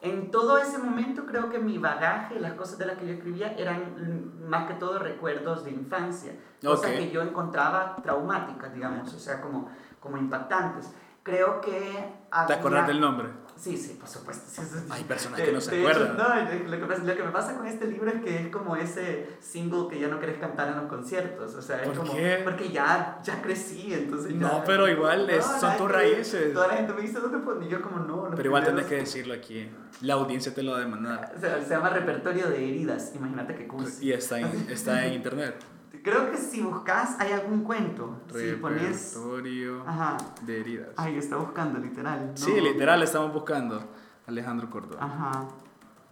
[0.02, 3.54] En todo ese momento creo que mi bagaje, las cosas de las que yo escribía
[3.58, 6.34] eran más que todo recuerdos de infancia,
[6.64, 6.98] cosas Ok.
[6.98, 10.92] que yo encontraba traumáticas, digamos, o sea, como, como impactantes.
[11.24, 11.72] Creo que...
[11.72, 13.30] ¿Te había- acordás del nombre?
[13.58, 14.44] Sí, sí, por supuesto.
[14.50, 14.80] sí, sí.
[14.90, 16.16] Hay personas que no se acuerdan.
[16.16, 18.76] no, lo, que pasa, lo que me pasa con este libro es que es como
[18.76, 21.56] ese single que ya no querés cantar en los conciertos.
[21.56, 22.14] O sea, es ¿Por como.
[22.16, 22.42] qué?
[22.44, 26.54] Porque ya, ya crecí, entonces ya- No, pero igual es- son tus que raíces.
[26.54, 27.68] Toda la gente me dice, ¿dónde pones?
[27.68, 28.30] Y yo, como no.
[28.36, 29.70] Pero igual tenés que decirlo aquí.
[30.02, 31.34] La audiencia te lo va a demandar.
[31.36, 33.12] O sea, se llama repertorio de heridas.
[33.16, 34.06] Imagínate qué cursi.
[34.06, 35.56] Y está en, está en internet.
[36.10, 38.22] Creo que si buscas, hay algún cuento.
[38.34, 39.14] Si pones.
[39.14, 40.16] Repertorio Ajá.
[40.44, 40.90] de heridas.
[40.96, 42.28] Ay, está buscando, literal.
[42.32, 42.38] ¿no?
[42.38, 43.84] Sí, literal, estamos buscando.
[44.26, 45.04] Alejandro Córdoba.
[45.04, 45.48] Ajá.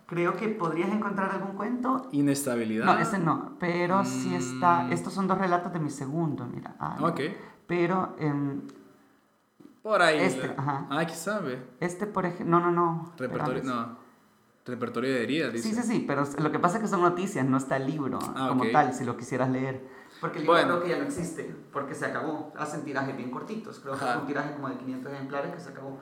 [0.06, 2.86] Creo que podrías encontrar algún cuento Inestabilidad.
[2.86, 4.84] No, ese no, pero sí está.
[4.84, 4.92] Mm.
[4.92, 6.76] Estos son dos relatos de mi segundo, mira.
[6.78, 7.22] Ah, Ok.
[7.66, 8.64] Pero em,
[9.82, 10.20] Por ahí.
[10.20, 10.88] Este, la- ajá.
[10.90, 11.66] Ah, ¿qué sabe?
[11.80, 12.60] este, por ejemplo.
[12.60, 13.14] No, no, no.
[13.18, 13.98] Repertorio, no.
[14.66, 15.70] Repertorio de heridas, dice.
[15.70, 18.18] Sí, sí, sí, pero lo que pasa es que son noticias, no está el libro
[18.22, 18.72] Ah, como ok.
[18.72, 19.82] tal, si lo quisieras leer.
[20.20, 20.74] Porque el libro Bueno.
[20.80, 22.52] creo que ya no existe, porque se acabó.
[22.58, 24.14] Hacen tirajes bien cortitos, creo que Ajá.
[24.14, 26.00] fue un tiraje como de 500 ejemplares que se acabó.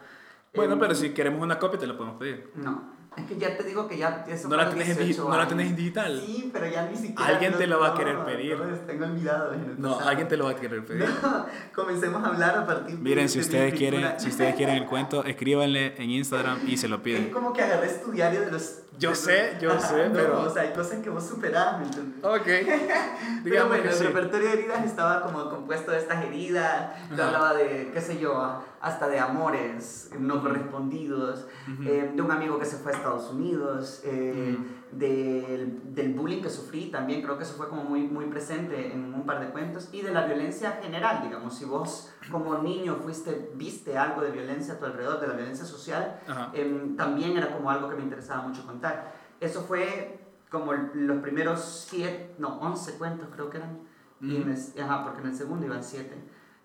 [0.56, 2.52] Bueno, Em, pero si queremos una copia, te la podemos pedir.
[2.56, 4.26] No, es que ya te digo que ya.
[4.28, 6.24] eso No la tenés en digi- 18 no la tenés en digital.
[6.26, 7.26] Sí, pero ya ni siquiera.
[7.26, 8.58] Alguien te lo va a querer pedir.
[8.58, 11.06] no, tengo olvidados en el No, alguien te lo va a querer pedir.
[11.76, 15.24] Comencemos a hablar a partir de Miren, si ustedes quieren, si ustedes quieren el cuento,
[15.24, 17.30] escríbanle en Instagram y se lo Es piden.
[17.32, 18.80] como que agarré tu diario de los...
[19.00, 22.24] Yo sé, yo sé, no, pero- O sea, hay cosas que vos superás, ¿me entiendes?
[22.24, 22.46] Ok.
[23.44, 24.04] Pero bueno, el sí.
[24.04, 27.26] repertorio de heridas estaba como compuesto de estas heridas, te Ajá.
[27.28, 31.84] hablaba de, qué sé yo, hasta de amores no correspondidos, Ujú.
[31.90, 34.58] eh, de un amigo que se fue a Estados Unidos, eh,
[34.98, 39.14] del, del bullying que sufrí también, creo que eso fue como muy, muy presente en
[39.14, 43.52] un par de cuentos, y de la violencia general, digamos, si vos como niño fuiste,
[43.56, 46.20] viste algo de violencia a tu alrededor, de la violencia social,
[46.54, 49.14] em, también era como algo que me interesaba mucho contar.
[49.40, 53.80] Eso fue como los primeros siete, no, 11 cuentos creo que eran,
[54.22, 56.16] y en el- ajá, porque en el segundo iban siete.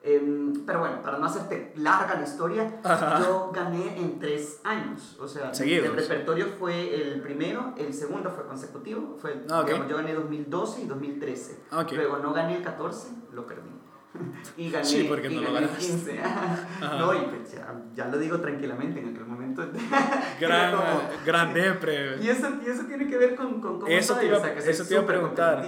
[0.01, 3.19] Em, pero bueno, para no hacerte larga la historia, Ajá.
[3.21, 5.17] yo gané en tres años.
[5.21, 5.87] O sea, Seguidos.
[5.89, 9.17] el repertorio fue el primero, el segundo fue consecutivo.
[9.19, 11.59] Fue, Ah, digamos, yo gané 2012 y 2013.
[11.73, 11.93] Ok.
[11.93, 13.71] Luego no gané el 14, lo perdí.
[14.57, 15.87] Y gané, Sí, porque y no lo gané ganaste.
[15.87, 16.21] 15.
[16.99, 19.63] No, y pues ya, ya lo digo tranquilamente en aquel momento.
[20.41, 22.17] Gran, como- gran depre.
[22.21, 24.55] y eso, y eso tiene que ver con, con cómo Eso te iba- o sea,
[24.55, 25.65] que eso te iba a preguntar.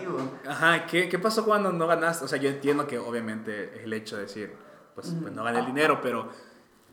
[0.49, 2.25] Ajá, ¿qué, ¿qué pasó cuando no ganaste?
[2.25, 4.55] O sea, yo entiendo que obviamente es el hecho de decir,
[4.95, 6.29] pues, pues no gané el dinero, pero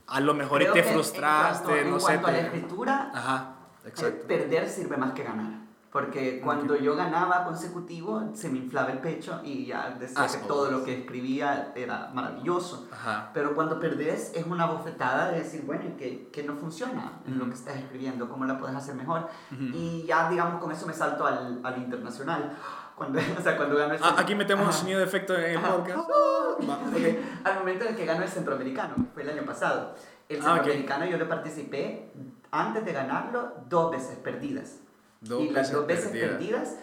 [0.07, 2.05] a lo mejor Creo te que en frustraste, cuanto- en no sé.
[2.05, 4.27] cuanto a la escritura, Ajá, eh, exacto.
[4.27, 5.66] perder sirve más que ganar.
[5.97, 10.47] Porque cuando yo ganaba consecutivo, se me inflaba el pecho y ya decía Ah, que
[10.47, 10.77] todo obvio.
[10.77, 12.87] lo que escribía era maravilloso.
[12.91, 13.31] Ajá.
[13.33, 17.39] Pero cuando perdés es una bofetada de decir, bueno, ¿y qué, qué no funciona en
[17.39, 17.51] lo Ujú.
[17.53, 18.29] que estás escribiendo?
[18.29, 19.21] ¿Cómo la puedes hacer mejor?
[19.51, 19.63] Ujú.
[19.73, 22.55] Y ya, digamos, con eso me salto al, al internacional.
[22.95, 25.97] Cuando, o sea, cuando gano el Ah, aquí metemos un sonido de efecto en podcast.
[26.69, 27.43] Va, ok.
[27.43, 29.95] Al momento en el que gano el centroamericano, fue el año pasado.
[30.29, 30.55] El Ah, ok.
[30.57, 32.11] centroamericano yo le participé
[32.51, 34.81] antes de ganarlo dos veces perdidas.
[35.21, 36.31] Dos y las dos veces perdidas.
[36.31, 36.75] perdidas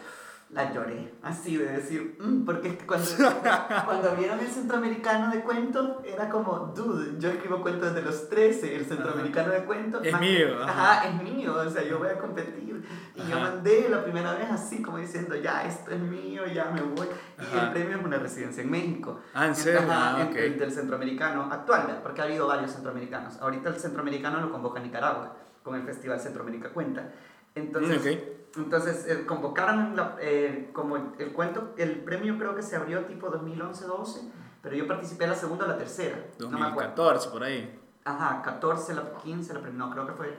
[0.50, 1.12] las lloré.
[1.22, 3.06] Así de decir, "Mm", porque es que cuando,
[3.86, 8.76] cuando vieron el centroamericano de cuento, era como, dude, yo escribo cuentos desde los 13,
[8.76, 10.00] el centroamericano de cuento.
[10.02, 10.92] Es más- mío, ajá.
[11.00, 12.84] Ajá, es mío, o sea, yo voy a competir.
[13.16, 13.50] Y yo Ajá.
[13.50, 17.06] mandé la primera vez así, como diciendo, ya, esto es mío, ya me voy.
[17.38, 17.66] Y Ajá.
[17.66, 19.20] el premio es una residencia en México.
[19.32, 19.80] Ah, ¿en serio?
[19.90, 20.36] Ah, en- ok.
[20.36, 23.38] el del centroamericano actual, porque ha habido varios centroamericanos.
[23.40, 27.10] Ahorita el centroamericano lo convoca Nicaragua con el Festival Centroamérica Cuenta.
[27.54, 28.18] Entonces,
[28.56, 33.04] entonces eh, convocaron la- eh, como el, el cuento, el premio creo que se abrió
[33.06, 34.30] tipo 2011-12,
[34.62, 36.16] pero yo participé la segunda o la tercera.
[36.38, 36.94] No me acuerdo.
[36.96, 37.80] 2014, por ahí.
[38.04, 40.36] Ajá, 14, la 15, la primera, no, creo que fue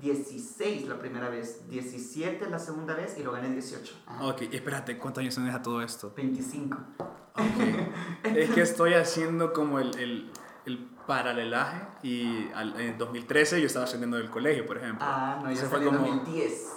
[0.00, 3.94] 16 la primera vez, 17 la segunda vez y lo gané 18.
[4.06, 4.26] Ajá.
[4.26, 6.12] Ok, espérate, ¿cuántos años tienes a todo esto?
[6.16, 6.78] 25.
[7.34, 7.42] Ok.
[8.24, 10.30] es que estoy haciendo como el, el,
[10.66, 15.06] el paralelaje y al, en 2013 yo estaba saliendo del colegio, por ejemplo.
[15.08, 16.72] Ah, no, yo Ese salí en 2010.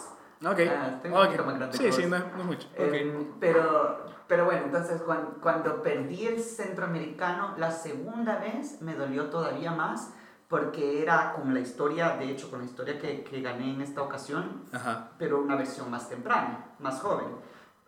[0.45, 0.59] Ok.
[0.69, 1.25] Ah, tengo un ok.
[1.27, 2.67] poquito más grande Sí, sí, no no mucho.
[2.77, 2.93] Ok.
[2.93, 9.29] Em, pero, pero bueno, entonces cuando, cuando perdí el centroamericano la segunda vez me dolió
[9.29, 10.13] todavía más
[10.47, 14.01] porque era con la historia, de hecho con la historia que, que gané en esta
[14.01, 15.09] ocasión, Ajá.
[15.17, 17.27] pero una versión más temprana, más joven.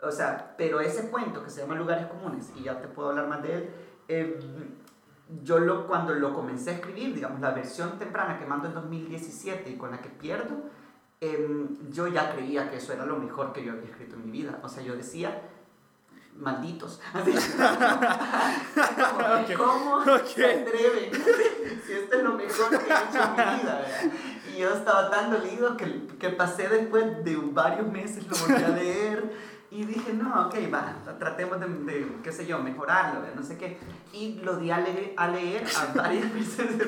[0.01, 3.27] O sea, pero ese cuento que se llama Lugares Comunes, y ya te puedo hablar
[3.27, 3.69] más de él,
[4.09, 4.39] eh,
[5.43, 9.69] yo lo, cuando lo comencé a escribir, digamos, la versión temprana que mando en 2017
[9.69, 10.55] y con la que pierdo,
[11.21, 14.31] eh, yo ya creía que eso era lo mejor que yo había escrito en mi
[14.31, 14.59] vida.
[14.63, 15.41] O sea, yo decía,
[16.35, 16.99] malditos.
[17.13, 17.31] Así.
[18.95, 19.53] Como, Ok.
[19.57, 20.25] ¿Cómo Ok.
[20.27, 21.11] se atreven?
[21.85, 23.81] si esto es lo mejor que he hecho en mi vida.
[23.81, 24.13] ¿verdad?
[24.55, 28.69] Y yo estaba tan dolido que, que pasé después de varios meses, lo volví a
[28.69, 29.58] leer.
[29.71, 33.77] Y dije, no, ok, va, tratemos de, de, qué sé yo, mejorarlo, no sé qué.
[34.11, 36.87] Y lo di a leer a, leer a varias personas.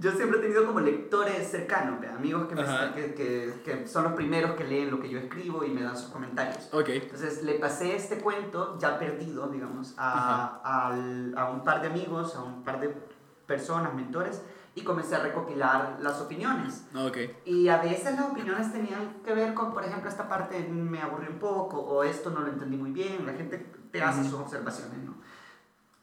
[0.00, 2.62] Yo siempre he tenido como lectores cercanos, amigos que, me-
[2.94, 5.96] que, que, que son los primeros que leen lo que yo escribo y me dan
[5.96, 6.68] sus comentarios.
[6.72, 6.90] Ok.
[6.90, 12.36] Entonces le pasé este cuento, ya perdido, digamos, a, al- a un par de amigos,
[12.36, 12.94] a un par de
[13.46, 14.42] personas, mentores,
[14.76, 16.84] y comencé a recopilar las opiniones.
[16.96, 17.18] Ok.
[17.44, 21.30] Y a veces las opiniones tenían que ver con, por ejemplo, esta parte me aburrió
[21.30, 23.58] un poco, o esto no lo entendí muy bien, la gente
[23.92, 25.14] te hace sus observaciones, ¿no?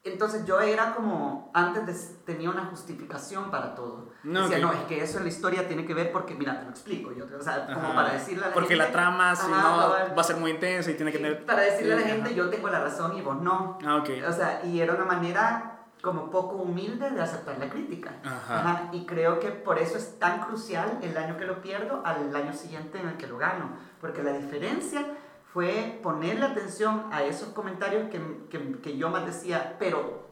[0.04, 4.10] Entonces yo era como, antes de, tenía una justificación para todo.
[4.24, 4.74] No, Decía, ok.
[4.74, 7.12] no, es que eso en la historia tiene que ver porque, mira, te lo explico.
[7.12, 7.94] Yo, o sea, como Ajá.
[7.96, 8.84] para decirle a la Porque gente...
[8.88, 11.46] la trama, si no, va a ser muy intensa y tiene que Sí, tener.
[11.46, 12.36] Para decirle a la Sí, gente, ajá.
[12.36, 13.78] yo tengo la razón y vos no.
[13.86, 14.10] Ah, ok.
[14.28, 18.16] O sea, y era una manera como poco humilde de aceptar la crítica.
[18.24, 18.90] Ajá.
[18.92, 22.54] Y creo que por eso es tan crucial el año que lo pierdo al año
[22.54, 23.70] siguiente en el que lo gano.
[24.00, 25.06] Porque la diferencia
[25.54, 30.30] fue ponerle atención a esos comentarios que, que, que yo más decía, pero,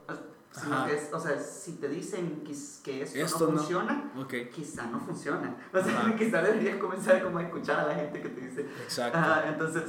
[0.51, 0.88] sino Ajá.
[0.88, 2.53] que es- o sea, si te dicen que,
[2.84, 3.58] que esto, Esto no no.
[3.60, 4.34] funciona, Ok.
[4.51, 5.55] quizá no funciona.
[5.73, 6.15] O sea, Ajá.
[6.17, 9.17] quizá deberías comenzar como a escuchar a la gente que te dice, Exacto.
[9.19, 9.84] Ajá, entonces,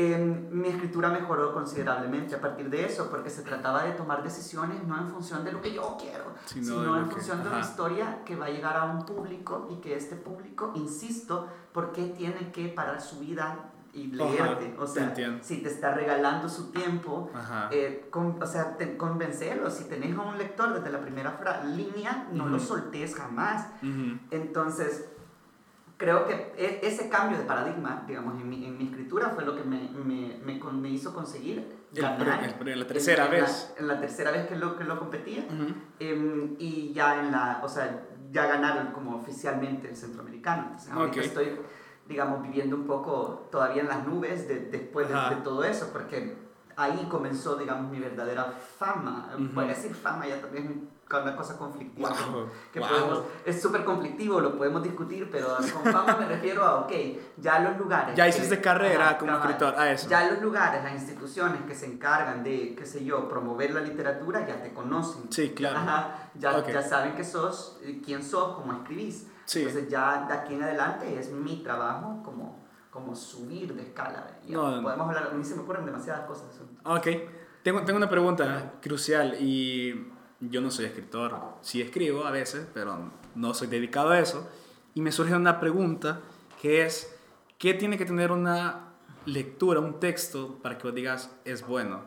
[0.00, 4.82] em, mi escritura mejoró considerablemente a partir de eso, porque se trataba de tomar decisiones
[4.86, 7.48] no en función de lo que yo quiero, Sino sino, lo en que- función de
[7.48, 7.68] una ajá.
[7.70, 12.06] historia que va a llegar a un público y que este público, insisto, ¿por qué
[12.06, 14.76] tiene que parar su vida y Ajá, leerte?
[14.78, 15.42] o te sea, entiendo.
[15.42, 17.68] si te está regalando su tiempo, Ajá.
[17.72, 19.68] eh, con- o sea, te- convencerlo.
[19.68, 22.64] Si tenés a un lector desde la primera fra- línea, no lo Ujú.
[22.66, 23.66] soltés jamás.
[23.82, 24.18] Ujú.
[24.30, 25.06] Entonces,
[26.00, 29.54] creo que e- ese cambio de paradigma, digamos, en mi, en mi escritura fue lo
[29.54, 30.40] que me, me,
[30.72, 33.72] me, hizo conseguir pre- el pre- la tercera en, en vez.
[33.74, 35.44] La, en la tercera vez que lo, que lo competía.
[35.46, 35.74] Ujú.
[35.98, 40.62] em, y ya en la, o sea, ya ganaron como oficialmente el centroamericano.
[40.70, 41.24] Entonces, ahorita Ok.
[41.26, 41.60] estoy,
[42.08, 46.34] digamos, viviendo un poco todavía en las nubes de, después de, de todo eso, porque
[46.76, 48.44] ahí comenzó, digamos, mi verdadera
[48.78, 49.32] fama.
[49.34, 49.48] Ujú.
[49.52, 52.08] Voy a decir fama ya también una cosa conflictiva.
[52.10, 52.46] Wow.
[52.72, 52.88] Que Wow.
[52.88, 56.92] podemos, es súper conflictivo, lo podemos discutir, pero con fama me refiero a, ok,
[57.38, 58.14] ya los lugares...
[58.16, 59.50] Ya que- hiciste carrera Ajá, como cabal.
[59.50, 60.08] escritor, a eso.
[60.08, 64.46] Ya los lugares, las instituciones que se encargan de, qué sé yo, promover la literatura,
[64.46, 65.32] ya te conocen.
[65.32, 65.78] Sí, claro.
[65.78, 66.68] Ajá, ya, Ok.
[66.68, 69.26] ya saben que sos, eh, quién sos, cómo escribís.
[69.46, 69.60] Sí.
[69.62, 72.60] Entonces ya de aquí en adelante es mi trabajo como,
[72.92, 74.38] como subir de escala.
[74.46, 76.46] No, podemos hablar, a mí se me ocurren demasiadas cosas.
[76.84, 77.08] Ok.
[77.64, 80.06] Tengo, tengo una pregunta crucial y
[80.40, 81.36] yo no soy escritor.
[81.60, 84.48] Sí escribo a veces, pero no soy dedicado a eso.
[84.94, 86.20] Y me surge una pregunta
[86.60, 87.14] que es,
[87.58, 88.86] ¿qué tiene que tener una
[89.26, 92.00] lectura, un texto, para que vos digas es bueno?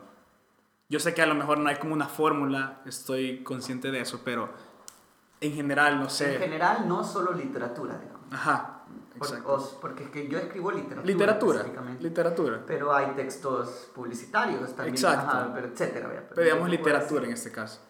[0.88, 4.20] Yo sé que a lo mejor no hay como una fórmula, estoy consciente de eso,
[4.24, 4.50] pero
[5.40, 6.38] en general, no En sé.
[6.38, 8.20] general, no solo literatura, digamos.
[8.30, 8.82] Ajá,
[9.18, 9.52] Por- exacto.
[9.52, 11.06] os- porque es que yo escribo literatura.
[11.06, 11.64] Literatura,
[12.00, 12.62] literatura.
[12.66, 15.26] Pero hay textos publicitarios también, Exacto.
[15.36, 16.26] ajá, pero etcétera.
[16.28, 17.80] Pero digamos literatura en este caso.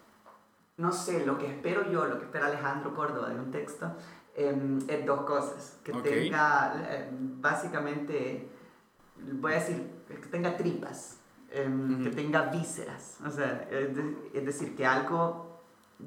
[0.76, 3.92] No sé, lo que espero yo, lo que espera Alejandro Córdoba de un texto,
[4.34, 5.78] em, es dos cosas.
[5.84, 6.02] Que Ok.
[6.02, 8.48] tenga, eh, básicamente,
[9.34, 13.18] voy a decir, que tenga tripas, em, que tenga vísceras.
[13.24, 15.62] O sea, es, de- es decir, que algo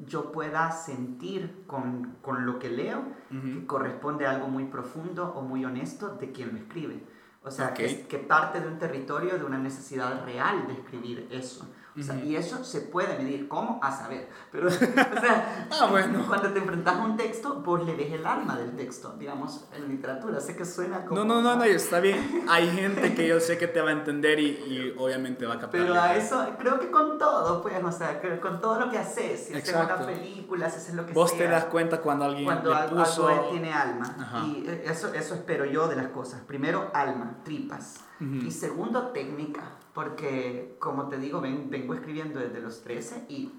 [0.05, 5.41] yo pueda sentir con, con lo que leo que corresponde a algo muy profundo o
[5.41, 7.01] muy honesto de quien lo escribe.
[7.43, 11.65] O sea, que, que parte de un territorio, de una necesidad real de escribir eso.
[11.99, 12.25] O sea, Ujú.
[12.25, 13.47] Y eso se puede medir.
[13.47, 13.79] ¿Cómo?
[13.81, 14.29] A saber.
[14.51, 16.25] Pero, o sea, Ah, bueno.
[16.27, 19.87] cuando te enfrentas a un texto, vos le ves el alma del texto, digamos, en
[19.89, 20.39] literatura.
[20.39, 21.23] Sé que suena como...
[21.23, 22.45] No, no, no, no, está bien.
[22.49, 25.59] Hay gente que yo sé que te va a entender y, y obviamente va a
[25.59, 25.81] captar.
[25.81, 29.45] Pero a eso, creo que con todo, pues, o sea, con todo lo que haces,
[29.47, 31.39] si haces una película, si haces lo que Vos sea.
[31.39, 33.27] te das cuenta cuando alguien cuando le puso...
[33.27, 34.15] algo tiene alma.
[34.19, 34.45] Ajá.
[34.45, 36.41] Y eh, eso, eso espero yo de las cosas.
[36.41, 38.01] Primero, alma, tripas.
[38.19, 43.51] Y segundo, técnica, porque como te digo, ven, vengo escribiendo desde los 13 y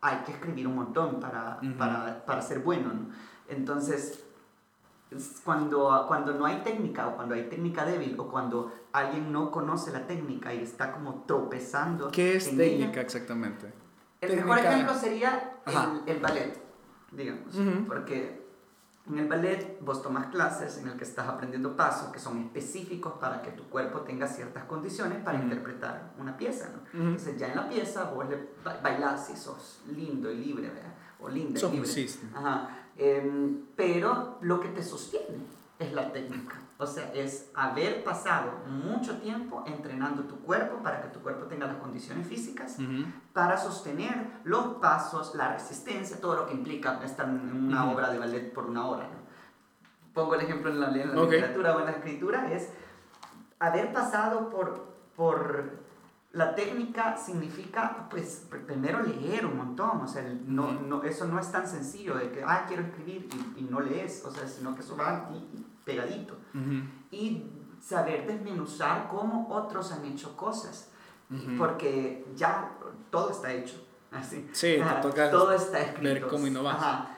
[0.00, 2.92] hay que escribir un montón para, para, para ser bueno.
[2.92, 3.08] ¿no?
[3.48, 4.24] Entonces,
[5.44, 9.92] cuando, cuando no hay técnica o cuando hay técnica débil o cuando alguien no conoce
[9.92, 12.10] la técnica y está como tropezando.
[12.10, 13.72] ¿Qué es técnica exactamente?
[14.20, 16.58] El mejor ejemplo sería el, el, ballet,
[17.12, 17.54] digamos,
[17.86, 18.45] porque
[19.08, 23.14] en el ballet vos tomas clases en el que estás aprendiendo pasos que son específicos
[23.20, 26.70] para que tu cuerpo tenga ciertas condiciones para interpretar una pieza.
[26.70, 27.00] ¿no?
[27.00, 28.38] Entonces ya en la pieza vos le
[28.82, 30.94] bailás y sos lindo y libre, ¿verdad?
[31.20, 32.06] O linda y libre.
[32.34, 32.68] Ajá.
[32.96, 35.44] Em, pero lo que te sostiene
[35.78, 36.60] es la técnica.
[36.78, 41.66] O sea, es haber pasado mucho tiempo entrenando tu cuerpo para que tu cuerpo tenga
[41.66, 42.76] las condiciones físicas
[43.32, 48.18] para sostener los pasos, la resistencia, todo lo que implica estar en una obra de
[48.18, 49.08] ballet por una hora.
[50.12, 52.68] Pongo el ejemplo en la, literatura o en la escritura, es
[53.58, 55.78] haber pasado por, por
[56.32, 61.50] la técnica significa, pues, primero leer un montón, o sea, no, no, eso no es
[61.50, 64.82] tan sencillo de que, ah, quiero escribir y, y no lees, o sea, sino que
[64.82, 65.30] eso va
[65.86, 66.34] pegadito.
[67.10, 67.44] Y
[67.80, 70.90] saber desmenuzar cómo otros han hecho cosas,
[71.56, 72.72] porque ya
[73.10, 74.48] todo está hecho, así.
[74.52, 74.78] Sí,
[75.30, 76.02] todo está escrito.
[76.02, 76.76] Ver cómo innovar.
[76.76, 77.08] Ajá,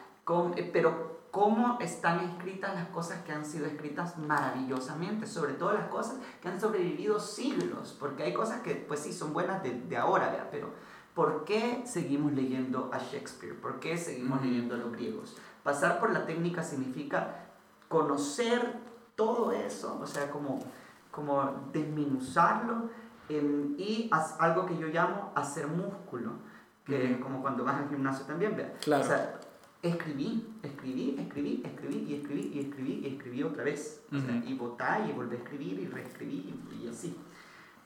[0.57, 5.89] eh, pero cómo están escritas las cosas que han sido escritas maravillosamente, sobre todo las
[5.89, 9.97] cosas que han sobrevivido siglos, porque hay cosas que pues sí son buenas de, de
[9.97, 10.71] ahora, pero
[11.15, 13.59] ¿por qué seguimos leyendo a Shakespeare?
[13.59, 15.37] ¿Por qué seguimos leyendo a los griegos?
[15.63, 17.48] Pasar por la técnica significa
[17.89, 18.77] conocer
[19.17, 20.61] todo eso, o sea, como,
[21.11, 22.91] como desminuzarlo
[23.29, 26.33] em, y algo que yo llamo hacer músculo,
[26.85, 28.75] que es como cuando vas al gimnasio también, ¿vea?
[28.81, 29.05] Claro.
[29.05, 29.41] O sea,
[29.83, 34.03] escribí, escribí, escribí, escribí y escribí y escribí y escribí otra vez.
[34.11, 37.17] y votar y volver a escribir y reescribir y, así.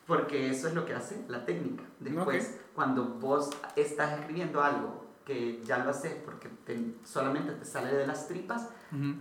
[0.07, 1.85] Porque eso es lo que hace la técnica.
[2.01, 5.02] Después, cuando vos estás escribiendo algo
[5.33, 6.51] que ya lo haces porque
[7.05, 8.68] solamente te sale de las tripas,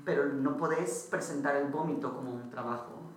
[0.05, 3.11] pero no podés presentar el vómito como un trabajo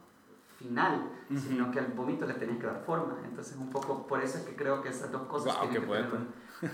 [0.58, 3.18] final, sino que al vómito le tenés que dar forma.
[3.24, 6.06] Entonces, un poco por eso es que creo que esas dos cosas tienen que tener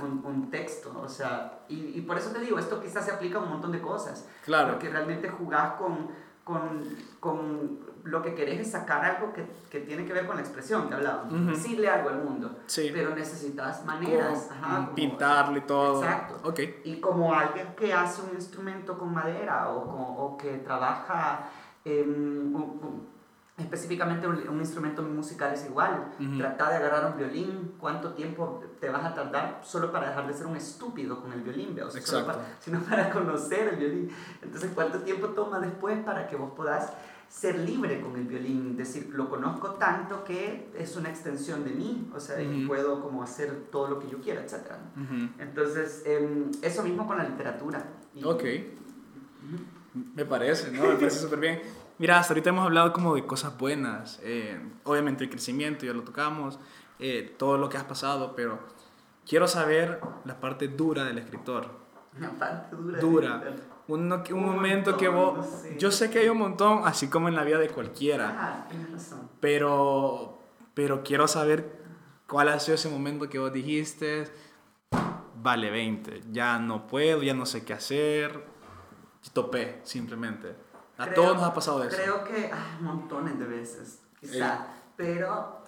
[0.01, 0.93] un, un, texto.
[1.01, 3.73] O sea, y, y, por eso te digo, esto quizás se aplica a un montón
[3.73, 4.29] de cosas.
[4.45, 4.73] Claro.
[4.73, 6.09] Porque realmente jugás con,
[6.45, 6.83] con,
[7.21, 10.89] con lo que querés es sacar algo que, que, tiene que ver con la expresión
[10.89, 12.91] que hablábamos, decirle algo al mundo, sí.
[12.93, 16.03] pero necesitas maneras, ajá, pintarle todo.
[16.03, 16.49] Exacto.
[16.49, 16.81] Okay.
[16.85, 21.51] Y como alguien que hace un instrumento con madera o, o que trabaja
[21.85, 22.53] en,
[23.61, 26.13] específicamente un, instrumento musical es igual.
[26.37, 30.35] Trata de agarrar un violín, cuánto tiempo te vas a tardar solo para dejar de
[30.35, 34.11] ser un estúpido con el violín, o sea, para, sino para conocer el violín.
[34.43, 36.93] Entonces, ¿cuánto tiempo toma después para que vos puedas
[37.29, 38.77] ser libre con el violín?
[38.77, 43.23] Decir, lo conozco tanto que es una extensión de mí, o sea, y puedo como
[43.23, 44.73] hacer todo lo que yo quiera, etc.
[45.39, 47.85] Entonces, em, eso mismo con la literatura.
[48.25, 48.45] ok.
[50.15, 50.83] Me parece, ¿no?
[50.85, 51.61] Me parece súper bien.
[52.01, 56.03] Mira, hasta ahorita hemos hablado como de cosas buenas, eh, obviamente el crecimiento, ya lo
[56.03, 56.59] tocamos,
[56.99, 58.59] eh, todo lo que has pasado, pero
[59.29, 61.67] quiero saber la parte dura del escritor.
[62.19, 63.01] La parte dura.
[63.01, 63.43] Dura.
[63.87, 65.47] Un, un, momento que vos...
[65.79, 68.35] Yo sé que hay un montón, así como en la vida de cualquiera.
[68.35, 69.29] Ah, tienes razón.
[69.39, 70.39] Pero,
[70.73, 71.83] pero quiero saber
[72.27, 74.25] cuál ha sido ese momento que vos dijiste,
[75.35, 78.43] vale 20, ya no puedo, ya no sé qué hacer,
[79.35, 80.70] topé simplemente.
[81.01, 81.97] A todos nos ha pasado eso.
[81.97, 84.67] Creo que ah, montones de veces, quizá.
[84.97, 85.65] Pero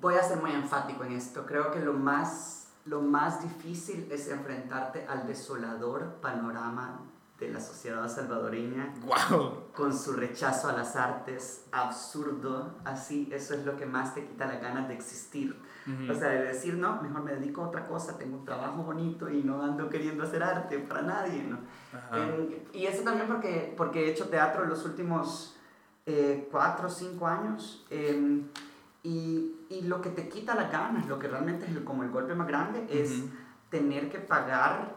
[0.00, 1.44] voy a ser muy enfático en esto.
[1.44, 7.00] Creo que lo más, lo más difícil es enfrentarte al desolador panorama
[7.38, 8.94] de la sociedad salvadoreña.
[9.04, 9.64] Wow.
[9.74, 14.46] Con su rechazo a las artes, absurdo, así, eso es lo que más te quita
[14.46, 15.60] las ganas de existir.
[16.10, 19.28] O sea, de decir, no, mejor me dedico a otra cosa, tengo un trabajo bonito
[19.28, 21.58] y no ando queriendo hacer arte para nadie, ¿no?
[22.72, 25.56] y eso también porque, porque he hecho teatro los últimos
[26.06, 27.84] eh, cuatro o cinco años.
[27.90, 28.44] Em,
[29.02, 32.34] y, y, lo que te quita las ganas, lo que realmente es como el golpe
[32.34, 33.22] más grande, es
[33.68, 34.94] tener que pagar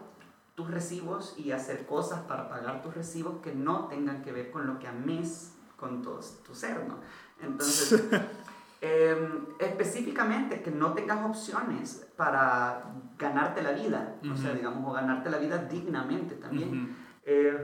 [0.58, 4.66] tus recibos y hacer cosas para pagar tus recibos que no tengan que ver con
[4.66, 6.96] lo que ames con todo tu ser, ¿no?
[7.40, 8.02] Entonces,
[8.80, 12.84] Em, específicamente que no tengas opciones para
[13.18, 16.94] ganarte la vida, o sea, digamos, o ganarte la vida dignamente también.
[17.26, 17.56] Em,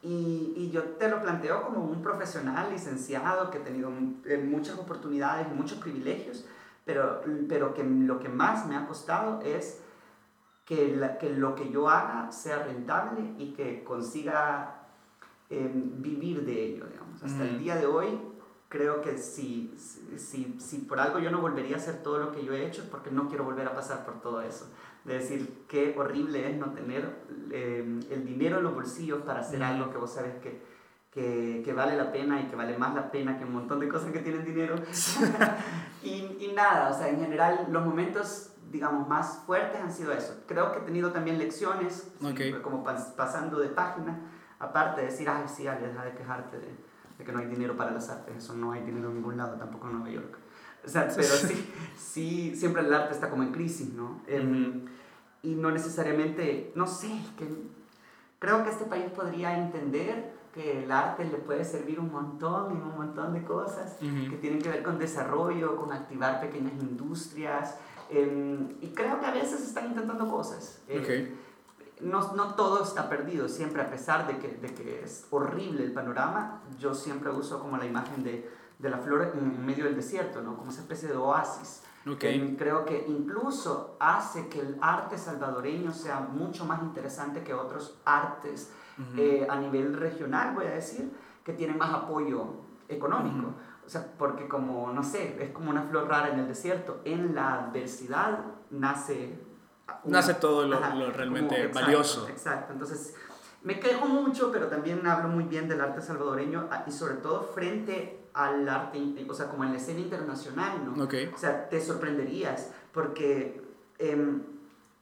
[0.00, 5.48] y, y, yo te lo planteo como un profesional licenciado que he tenido muchas oportunidades,
[5.52, 6.46] muchos privilegios,
[6.84, 9.80] pero, pero que lo que más me ha costado es
[10.70, 14.86] que, la, que lo que yo haga sea rentable y que consiga
[15.48, 17.20] em, vivir de ello, digamos.
[17.24, 18.20] Hasta el día de hoy
[18.68, 19.74] creo que si,
[20.16, 22.82] si, si por algo yo no volvería a hacer todo lo que yo he hecho
[22.82, 24.70] es porque no quiero volver a pasar por todo eso.
[25.04, 27.16] De decir qué horrible es no tener
[27.50, 30.62] eh, el dinero en los bolsillos para hacer algo que vos sabes que,
[31.10, 33.88] que, que, vale la pena y que vale más la pena que un montón de
[33.88, 34.76] cosas que tienen dinero.
[36.04, 40.44] y, y nada, o sea, en general los momentos digamos, más fuertes han sido eso.
[40.46, 42.08] Creo que he tenido también lecciones,
[42.62, 44.20] como pasando de página,
[44.58, 46.76] aparte de decir, ay, sí, deja de quejarte de,
[47.18, 49.56] de, que no hay dinero para las artes, eso no hay dinero en ningún lado,
[49.56, 50.38] tampoco en Nueva York.
[50.84, 54.20] O sea, pero sí, sí, siempre el arte está como en crisis, ¿no?
[54.26, 54.86] Em,
[55.42, 57.48] y no necesariamente, no sé, que
[58.38, 62.82] creo que este país podría entender que el arte le puede servir un montón en
[62.82, 67.76] un montón de cosas que tienen que ver con desarrollo, con activar pequeñas industrias,
[68.10, 70.82] Em, y creo que a veces están intentando cosas.
[70.88, 71.36] Eh,
[72.00, 75.92] no, no, todo está perdido, siempre a pesar de que, de que, es horrible el
[75.92, 80.40] panorama, yo siempre uso como la imagen de, de la flor en medio del desierto,
[80.42, 80.56] ¿no?
[80.56, 81.82] como esa especie de oasis.
[82.10, 82.56] Okay.
[82.58, 88.72] creo que incluso hace que el arte salvadoreño sea mucho más interesante que otros artes
[89.18, 91.12] eh, a nivel regional, voy a decir,
[91.44, 92.46] que tienen más apoyo
[92.88, 93.52] económico.
[93.90, 97.00] O sea, porque como, no sé, es como una flor rara en el desierto.
[97.04, 98.38] En la adversidad
[98.70, 99.36] nace...
[100.04, 102.28] nace todo lo, lo realmente valioso.
[102.28, 102.72] Exacto.
[102.72, 103.16] Entonces,
[103.64, 107.42] me quejo mucho, pero también hablo muy bien del arte salvadoreño ah, y sobre todo
[107.42, 111.02] frente al arte, o sea, como en la escena internacional, ¿no?
[111.02, 111.26] Okay.
[111.34, 113.60] O sea, te sorprenderías porque...
[113.98, 114.40] Eh,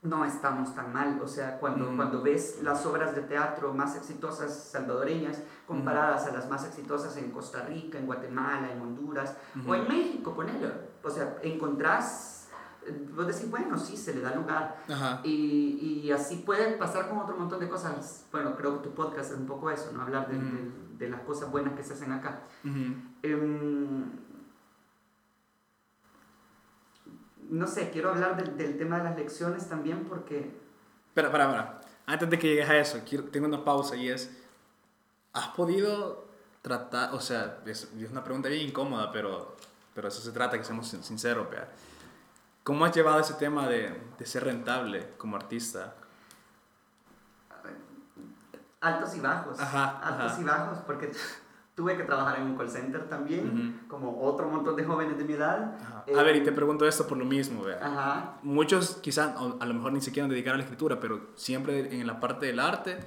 [0.03, 1.21] no estamos tan mal.
[1.23, 6.49] O sea, cuando, cuando ves las obras de teatro más exitosas salvadoreñas comparadas a las
[6.49, 9.35] más exitosas en Costa Rica, en Guatemala, en Honduras
[9.67, 10.69] o en México, ponelo.
[11.03, 12.49] O sea, encontrás,
[13.15, 14.77] vos decís, bueno, sí, se le da lugar.
[15.25, 18.27] Y, y, así puede pasar con otro montón de cosas.
[18.31, 20.03] Bueno, creo que tu podcast es un poco eso, ¿no?
[20.03, 20.39] Hablar de,
[20.97, 22.41] de, las cosas buenas que se hacen acá.
[27.49, 30.51] No sé, quiero hablar del, del tema de las lecciones también porque...
[31.09, 31.81] Espera, espera, espera.
[32.07, 34.31] Antes de que llegues a eso, quiero, tengo una pausa y es,
[35.33, 36.27] ¿has podido
[36.63, 39.57] tratar, o sea, es, una pregunta bien incómoda, pero,
[39.95, 41.47] pero eso se trata, que seamos sinceros,
[42.65, 45.95] ¿cómo has llevado ese tema de, de ser rentable como artista?
[48.81, 49.59] Altos y bajos.
[49.59, 51.11] Ajá, altos y bajos, porque
[51.79, 55.35] tuve que trabajar en un call center también, como otro montón de jóvenes de mi
[55.35, 55.79] edad.
[56.13, 58.37] a ver, y te pregunto esto por lo mismo, vea.
[58.43, 62.05] Muchos quizás a lo mejor ni se quieren dedicar a la escritura, pero siempre en
[62.05, 62.99] la parte del arte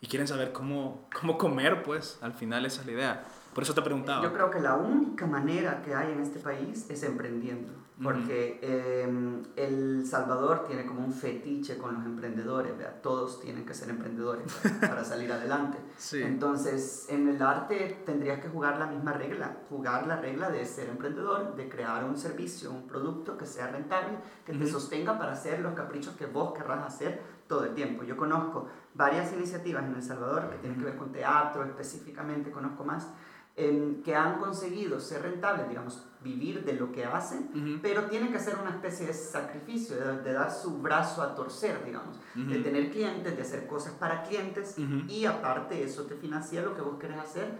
[0.00, 3.24] y quieren saber cómo, cómo comer, pues al final esa es la idea.
[3.54, 4.24] Por eso te preguntaba.
[4.24, 9.42] Yo creo que la única manera que hay en este país es emprendiendo porque em,
[9.56, 12.96] El Salvador tiene como un fetiche con los emprendedores, ¿verdad?
[13.02, 15.78] todos tienen que ser emprendedores para, salir adelante.
[16.12, 20.90] Entonces, en el arte tendrías que jugar la misma regla, jugar la regla de ser
[20.90, 25.60] emprendedor, de crear un servicio, un producto que sea rentable, que te sostenga para hacer
[25.60, 28.04] los caprichos que vos querrás hacer todo el tiempo.
[28.04, 32.84] Yo conozco varias iniciativas en El Salvador que tienen que ver con teatro específicamente, conozco
[32.84, 33.08] más,
[33.56, 38.56] que han conseguido ser rentables, digamos, vivir de lo que hacen, pero tienen que hacer
[38.60, 43.42] una especie de sacrificio, de, dar su brazo a torcer, digamos, de tener clientes, de
[43.42, 44.76] hacer cosas para clientes
[45.08, 47.50] y aparte eso te financia lo que vos querés hacer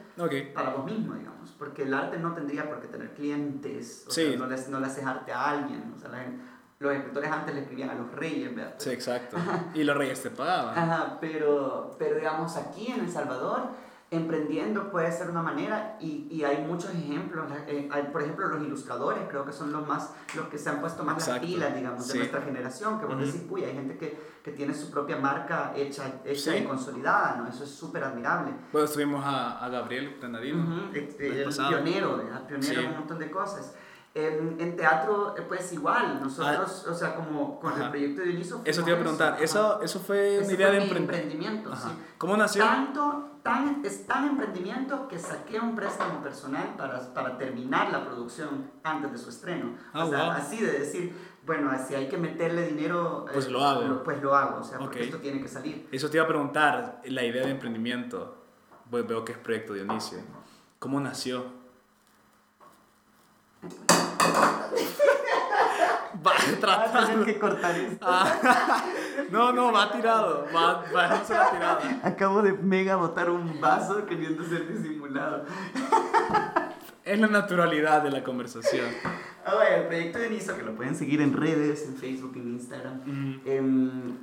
[0.55, 4.37] para vos mismo, digamos, porque el arte no tendría por qué tener clientes, o sea,
[4.37, 6.11] no, le, no le haces arte a alguien, o sea,
[6.79, 8.75] los escritores antes le escribían a los reyes, ¿verdad?
[8.77, 9.39] Sí, exacto.
[9.75, 10.79] y los reyes te pagaban.
[10.79, 16.45] Ajá, pero, pero digamos aquí en El Salvador emprendiendo puede ser una manera y, y
[16.45, 17.47] hay muchos ejemplos.
[17.67, 20.81] Eh, hay, por ejemplo, los ilustradores creo que son los más los que se han
[20.81, 23.01] puesto más las pilas, digamos, de nuestra generación.
[23.01, 26.65] Que vos decís, uy, hay gente que, que, tiene su propia marca hecha, hecha y
[26.65, 27.49] consolidada, ¿no?
[27.49, 28.53] Eso es súper admirable.
[28.73, 30.57] Bueno, estuvimos a, a Gabriel Granadino.
[30.57, 33.75] Uh el, pionero, pionero en un montón de cosas.
[34.15, 38.31] En, en, teatro, eh, pues igual, nosotros, ah, o sea, como con el proyecto de
[38.31, 38.63] Uniso.
[38.65, 41.77] Eso te iba a preguntar, ¿eso, eso fue una idea de emprendimiento?
[41.77, 41.89] Sí.
[42.17, 42.65] ¿Cómo nació?
[42.65, 48.71] Tanto, tan, es tan emprendimiento que saqué un préstamo personal para, para terminar la producción
[48.83, 49.77] antes de su estreno.
[49.93, 51.15] Ah, o sea, así de decir,
[51.47, 54.03] bueno, si hay que meterle dinero, pues lo hago.
[54.03, 55.89] pues lo hago, o sea, porque esto tiene que salir.
[55.93, 58.37] Eso te iba a preguntar, la idea de emprendimiento,
[58.91, 60.19] pues veo que es proyecto Dionisio.
[60.81, 61.45] ¿Cómo nació?
[66.27, 67.25] Va tratando.
[67.25, 68.07] que cortar esto.
[68.09, 68.85] Ah.
[69.31, 70.47] no, no, va tirado.
[70.55, 71.81] Va, va, no se va tirado.
[72.03, 75.45] Acabo de mega botar un vaso queriendo ser disimulado.
[77.05, 78.87] Es la naturalidad de la conversación.
[79.45, 82.55] Ah, bueno, el proyecto de NISO, que lo pueden seguir en redes, en Facebook, en
[82.55, 84.17] Instagram, em,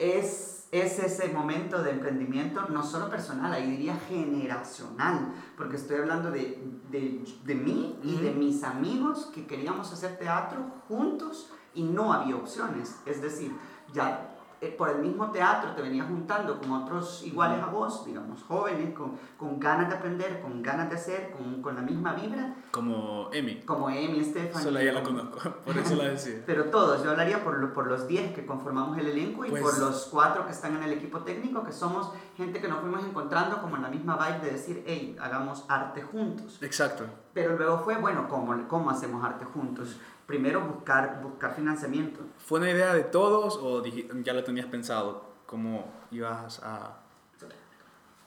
[0.00, 6.30] es es ese momento de emprendimiento, no solo personal, ahí diría generacional, porque estoy hablando
[6.30, 10.58] de, de, de mí y de mis amigos que queríamos hacer teatro
[10.88, 12.96] juntos y no había opciones.
[13.06, 13.52] Es decir,
[13.92, 14.35] ya
[14.78, 19.12] por el mismo teatro te venías juntando con otros iguales a vos, digamos, jóvenes, con,
[19.36, 22.54] con ganas de aprender, con ganas de hacer, con, con la misma vibra.
[22.70, 23.60] Como Emi.
[23.62, 24.62] Como Emi, Estefan.
[24.62, 26.42] Solo ella la conozco, por eso la decía.
[26.46, 29.78] Pero todos, yo hablaría por, por los 10 que conformamos el elenco y Pues- por
[29.78, 33.60] los 4 que están en el equipo técnico, que somos gente que nos fuimos encontrando
[33.60, 36.58] como en la misma vibe de decir, hey, hagamos arte juntos.
[36.62, 37.04] Exacto.
[37.34, 39.96] Pero luego fue, bueno, ¿cómo, cómo hacemos arte juntos?
[40.26, 42.20] Primero buscar, buscar financiamiento.
[42.38, 45.24] ¿Fue una idea de todos o ya lo tenías pensado?
[45.46, 46.98] ¿Cómo ibas a...?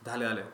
[0.04, 0.46] Dale, dale.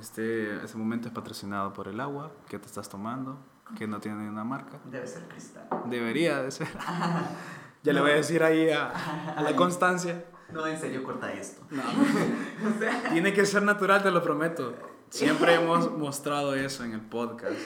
[0.00, 3.38] Este, ese momento es patrocinado por el agua que te estás tomando,
[3.76, 4.78] que no tiene una marca.
[4.84, 5.68] Debe ser cristal.
[5.86, 6.68] Debería de ser.
[7.82, 8.88] ya le voy a decir ahí a,
[9.36, 10.24] a la constancia.
[10.50, 11.62] No, en serio, corta esto.
[11.70, 11.82] No.
[12.74, 14.74] O sea, Tiene que ser natural, te lo prometo.
[15.10, 17.56] Siempre hemos mostrado eso en el podcast.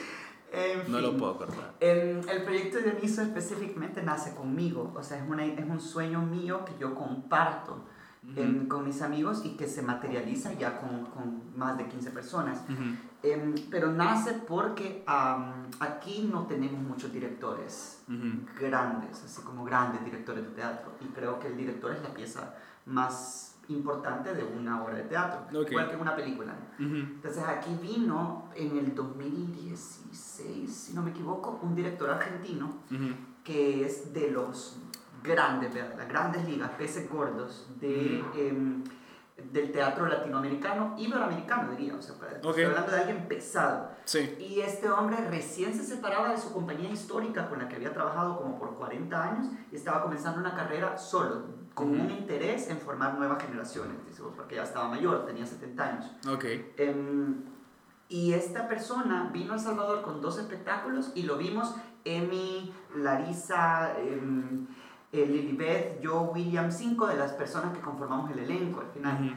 [0.51, 1.19] En No lo fin.
[1.19, 1.73] puedo cortar.
[1.79, 6.21] Em, el proyecto de Dioniso específicamente nace conmigo, o sea, es, una, es un sueño
[6.21, 7.83] mío que yo comparto
[8.35, 12.61] em, con mis amigos y que se materializa ya con, con más de 15 personas.
[12.69, 12.83] Ujú.
[13.23, 18.45] Em, pero nace porque am, aquí no tenemos muchos directores Ujú.
[18.59, 22.55] grandes, así como grandes directores de teatro, y creo que el director es la pieza
[22.85, 25.69] más importante de una obra de teatro, Ok.
[25.71, 26.53] igual que una película.
[26.79, 26.95] Ujú.
[26.95, 33.13] Entonces aquí vino en el 2016, si no me equivoco, un director argentino Ujú.
[33.43, 34.77] que es de los
[35.23, 38.83] grandes, las grandes ligas, peces gordos de, em,
[39.51, 42.45] del teatro latinoamericano, iberoamericano diría, o sea, para- Ok.
[42.49, 43.91] estoy hablando de alguien pesado.
[44.09, 44.35] Sí.
[44.39, 48.39] Y este hombre recién se separaba de su compañía histórica con la que había trabajado
[48.39, 51.43] como por 40 años y estaba comenzando una carrera solo,
[51.75, 52.05] con Ujú.
[52.05, 53.97] un interés en formar nuevas generaciones,
[54.35, 56.05] porque ya estaba mayor, tenía 70 años.
[56.27, 56.43] Ok.
[56.77, 57.35] Em,
[58.07, 63.95] y esta persona vino a El Salvador con dos espectáculos y lo vimos Emi, Larisa,
[63.99, 64.65] em,
[65.11, 69.23] eh, Lilibeth, yo, William, cinco de las personas que conformamos el elenco al final.
[69.23, 69.35] Ujú.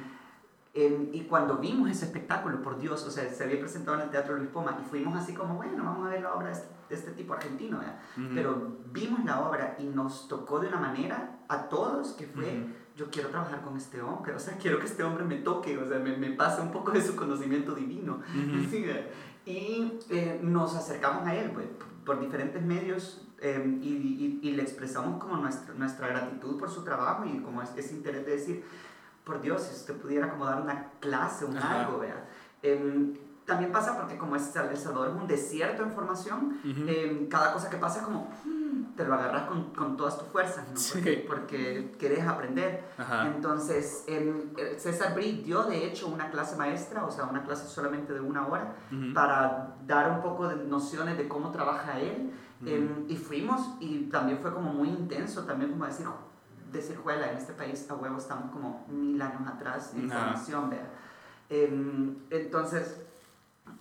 [0.75, 4.11] Em, y cuando vimos ese espectáculo, por Dios, o sea, se había presentado en el
[4.11, 6.67] Teatro Luis Poma y fuimos así como, bueno, vamos a ver la obra de este,
[6.89, 7.99] de este tipo argentino, ¿verdad?
[8.17, 8.29] Ujú.
[8.35, 12.73] pero vimos la obra y nos tocó de una manera a todos que fue, Ujú.
[12.97, 15.87] yo quiero trabajar con este hombre, o sea, quiero que este hombre me toque, o
[15.87, 18.21] sea, me, me pase un poco de su conocimiento divino.
[18.31, 18.63] Ujú.
[18.71, 19.07] Sí, ¿verdad?
[19.45, 21.67] y eh, nos acercamos a él pues,
[22.07, 26.83] por diferentes medios eh, y, y- y le expresamos como nuestra, nuestra gratitud por su
[26.85, 28.65] trabajo y como es- ese interés de decir,
[29.25, 31.81] por Dios, si usted pudiera como dar una clase, un Ajá.
[31.85, 32.25] algo, ¿verdad?
[32.63, 33.15] Em,
[33.45, 36.85] también pasa porque como es El Salvador es un desierto en formación, Ujú.
[36.89, 40.29] em, cada cosa que pasa es como, mm, te lo agarras con, con todas tus
[40.29, 40.77] fuerzas, ¿no?
[40.77, 40.93] Sí.
[40.95, 42.85] Porque, porque querés aprender.
[42.99, 43.27] Ajá.
[43.27, 47.67] Entonces, em, eh, César Brie dio de hecho una clase maestra, o sea, una clase
[47.67, 49.13] solamente de una hora, Ujú.
[49.13, 52.33] para dar un poco de nociones de cómo trabaja él.
[52.61, 52.71] Ujú.
[52.71, 56.07] Em, y fuimos y también fue como muy intenso, también como decir,
[56.73, 60.87] decir, juela, en este país a huevo estamos como mil años atrás en formación, vea.
[61.51, 62.97] Em, entonces,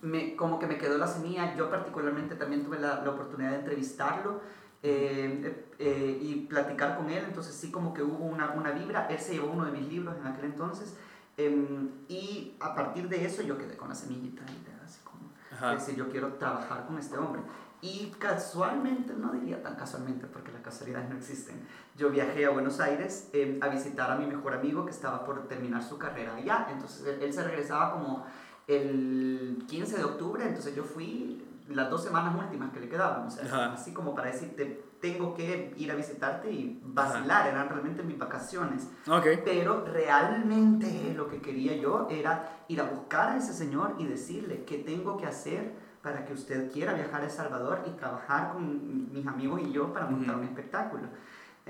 [0.00, 3.56] me, como que me quedó la semilla, yo particularmente también tuve la, la oportunidad de
[3.58, 4.40] entrevistarlo
[4.82, 9.18] eh, eh, y platicar con él, entonces sí como que hubo una, una vibra, él
[9.18, 10.96] se llevó uno de mis libros en aquel entonces
[11.36, 15.30] em, y a partir de eso yo quedé con la semillita de- así como
[15.74, 17.42] decir yo quiero trabajar con este hombre
[17.82, 21.60] y casualmente, no diría tan casualmente porque las casualidades no existen,
[21.96, 25.48] yo viajé a Buenos Aires em, a visitar a mi mejor amigo que estaba por
[25.48, 28.24] terminar su carrera allá, entonces él, él se regresaba como
[28.68, 33.30] el 15 de octubre, entonces yo fui las dos semanas últimas que le quedaban, o
[33.30, 33.72] sea, Ajá.
[33.72, 38.88] así como para decirte, tengo que ir a visitarte y vacilar, eran realmente mis vacaciones.
[39.08, 39.26] Ok.
[39.44, 44.64] Pero realmente lo que quería yo era ir a buscar a ese señor y decirle
[44.64, 45.72] qué tengo que hacer
[46.02, 49.92] para que usted quiera viajar a El Salvador y trabajar con mis amigos y yo
[49.92, 50.44] para montar Ujú.
[50.44, 51.02] un espectáculo.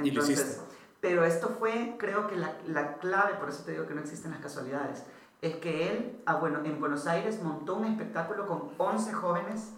[0.02, 0.58] Y lo hiciste.
[1.00, 4.30] pero esto fue, creo que la, la clave, por eso te digo que no existen
[4.30, 5.04] las casualidades,
[5.42, 9.74] es que él, ah, bueno, en Buenos Aires montó un espectáculo con 11 jóvenes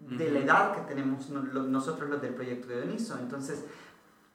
[0.00, 0.48] de la Ujú.
[0.48, 3.16] edad que tenemos nosotros los del proyecto de Dioniso.
[3.20, 3.64] Entonces,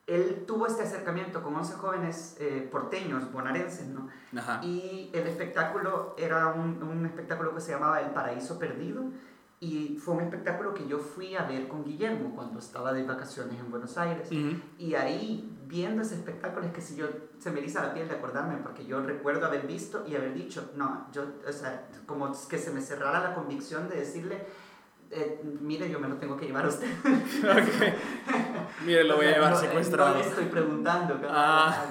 [0.06, 4.08] él tuvo este acercamiento con 11 jóvenes eh, porteños, bonaerenses, ¿no?
[4.38, 4.62] Ajá.
[4.64, 9.04] Y el espectáculo era un, un espectáculo que se llamaba El Paraíso Perdido.
[9.60, 13.60] Y fue un espectáculo que yo fui a ver con Guillermo cuando estaba de vacaciones
[13.60, 14.28] en Buenos Aires.
[14.32, 14.62] Ujú.
[14.78, 17.08] Y ahí, viendo ese espectáculo, es que si yo,
[17.40, 20.72] se me eriza la piel de acordarme, porque yo recuerdo haber visto y haber dicho,
[20.76, 24.46] no, yo, o sea, como que se me cerrara la convicción de decirle,
[25.10, 26.88] eh, mire, yo me lo tengo que llevar a usted.
[27.04, 28.86] Ok.
[28.86, 30.14] Mire, lo O voy a sea, llevar no, secuestrado.
[30.14, 31.84] No le estoy preguntando, Ah.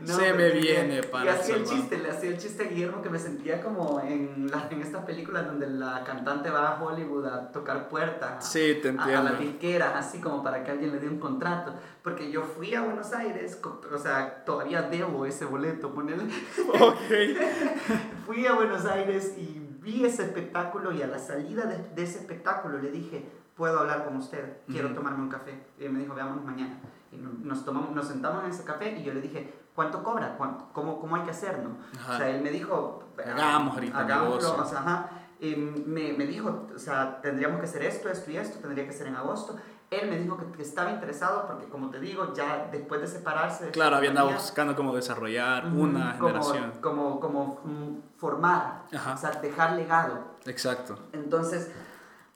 [0.00, 0.14] ¿No?
[0.14, 3.10] Se me viene para Y hacía el chiste, le hacía el chiste a Guillermo que
[3.10, 7.52] me sentía como en, las en estas películas donde la cantante va a Hollywood a
[7.52, 8.48] tocar puertas.
[8.48, 9.18] Sí, te entiendo.
[9.18, 11.74] A, las disqueras, así como para que alguien le dé un contrato.
[12.02, 16.32] Porque yo fui a Buenos Aires, o sea, todavía debo ese boleto, ponerle.
[16.80, 16.96] Ok.
[18.26, 22.18] fui a Buenos Aires y vi ese espectáculo y a la salida de, de ese
[22.18, 23.24] espectáculo le dije,
[23.56, 25.58] puedo hablar con usted, quiero tomarme un café.
[25.80, 26.78] Y me dijo, veámonos mañana.
[27.10, 30.34] Y nos, tomamos, nos sentamos en ese café y yo le dije, ¿cuánto cobra?
[30.36, 31.70] ¿Cuánto, cómo, ¿Cómo hay que hacerlo?
[32.08, 35.10] O sea, él me dijo, hagamos ahorita hagámoslo, o sea, ajá.
[35.38, 38.92] Y me, me, dijo, o sea, tendríamos que hacer esto, esto y esto, tendría que
[38.92, 39.54] ser en agosto.
[39.90, 43.70] Él me dijo que, estaba interesado porque, como te digo, ya después de separarse...
[43.70, 46.72] claro, había andado buscando cómo desarrollar una generación.
[46.80, 50.36] Como, como mm, formar, o sea, dejar legado.
[50.46, 50.98] Exacto.
[51.12, 51.70] Entonces,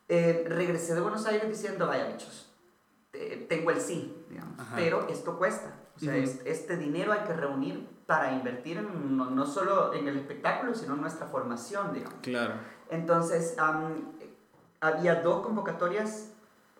[0.08, 2.52] eh, regresé de Buenos Aires diciendo, vaya bichos,
[3.48, 5.79] tengo el sí, digamos, pero esto cuesta.
[6.00, 10.74] O sea, este dinero hay que reunir para invertir en, no, solo en el espectáculo,
[10.74, 12.18] sino en nuestra formación, digamos.
[12.22, 12.54] Claro.
[12.88, 13.54] Entonces,
[14.80, 16.32] había dos convocatorias,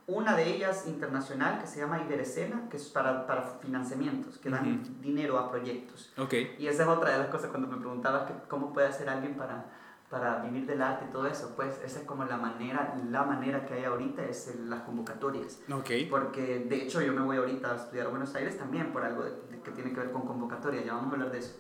[0.07, 4.83] una de ellas internacional, que se llama Iberescena, que es para, para financiamientos, que dan
[5.03, 6.13] dinero a proyectos.
[6.17, 6.57] Okay.
[6.59, 9.37] Y esa es otra de las cosas cuando me preguntabas que cómo puede hacer alguien
[9.37, 9.67] para
[10.11, 13.65] para vivir del arte y todo eso, pues esa es como la manera, la manera
[13.65, 15.61] que hay ahorita es las convocatorias.
[15.73, 16.07] Okay.
[16.07, 19.23] Porque de hecho yo me voy ahorita a estudiar a Buenos Aires también por algo
[19.63, 21.55] que tiene que ver con convocatoria, ya vamos a hablar de eso.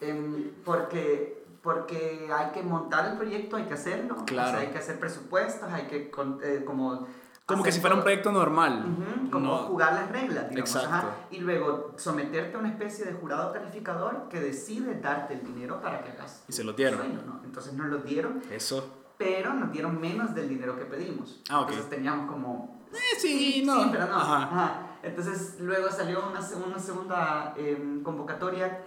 [0.00, 4.48] Em, porque, porque hay que montar el proyecto, hay que hacerlo, claro.
[4.48, 6.12] o sea, hay que hacer presupuestos, hay que
[6.44, 7.08] eh, como
[7.48, 8.84] como que si fuera un proyecto normal.
[9.32, 10.76] como jugar las reglas, digamos.
[10.76, 11.08] Exacto.
[11.30, 16.02] Y luego someterte a una especie de jurado calificador que decide darte el dinero para
[16.02, 16.44] que hagas.
[16.46, 17.00] Y se lo dieron.
[17.26, 17.40] ¿no?
[17.42, 18.42] Entonces nos lo dieron.
[18.50, 18.96] Eso.
[19.16, 21.40] Pero nos dieron menos del dinero que pedimos.
[21.48, 21.70] Ah, ok.
[21.70, 22.82] Entonces teníamos como...
[22.92, 23.82] Eh, sí, no.
[23.82, 24.16] Sí, pero no.
[24.16, 24.82] Ajá.
[25.02, 28.84] Entonces luego salió una, una segunda em, convocatoria,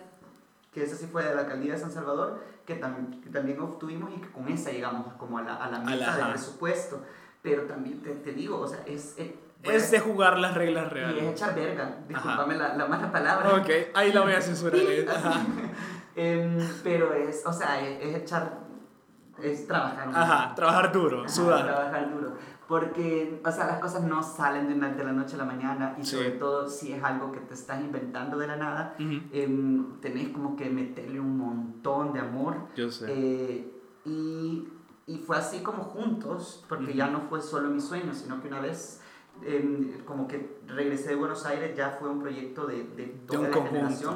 [0.71, 4.21] que esa sí fue de la alcaldía de San Salvador, que, también, también obtuvimos y
[4.21, 7.01] que con esa llegamos como a la, a la meta del presupuesto
[7.41, 9.15] pero también te, te digo, o sea, es...
[9.17, 11.23] Eh, es de jugar las reglas reales.
[11.23, 13.55] Y es echar verga, discúlpame la, la, mala palabra.
[13.55, 14.79] Ok, ahí la voy a censurar.
[14.81, 15.07] Eh.
[16.13, 18.59] Em, pero es, o sea, es, echar,
[19.41, 20.09] es trabajar.
[20.13, 21.63] Ajá, trabajar duro, sudar.
[21.63, 22.33] Trabajar duro.
[22.67, 26.31] Porque, o sea, las cosas no salen de, la noche a la mañana y sobre
[26.31, 30.69] todo si es algo que te estás inventando de la nada, em, tenés como que
[30.69, 32.55] meterle un montón de amor.
[32.75, 33.05] Yo sé.
[33.09, 33.71] Eh,
[34.05, 34.67] y
[35.11, 38.61] y fue así como juntos, porque ya no fue solo mi sueño, sino que una
[38.61, 39.01] vez
[39.43, 43.61] em, como que regresé de Buenos Aires, ya fue un proyecto de, de toda la
[43.61, 44.15] generación.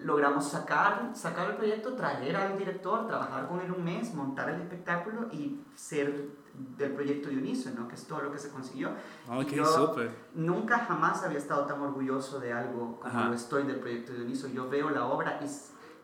[0.00, 4.60] Logramos sacar, sacar el proyecto, traer al director, trabajar con él un mes, montar el
[4.60, 6.28] espectáculo y ser
[6.76, 7.88] del proyecto Dioniso, ¿no?
[7.88, 8.90] que es todo lo que se consiguió.
[9.28, 9.96] Ok, yo
[10.34, 14.46] Nunca jamás había estado tan orgulloso de algo como lo estoy del proyecto Dioniso.
[14.46, 15.48] Yo veo la obra y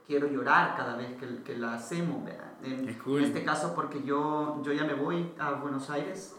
[0.06, 2.28] quiero llorar cada vez que, que la hacemos.
[2.62, 6.34] En, este caso, porque yo, yo ya me voy a Buenos Aires,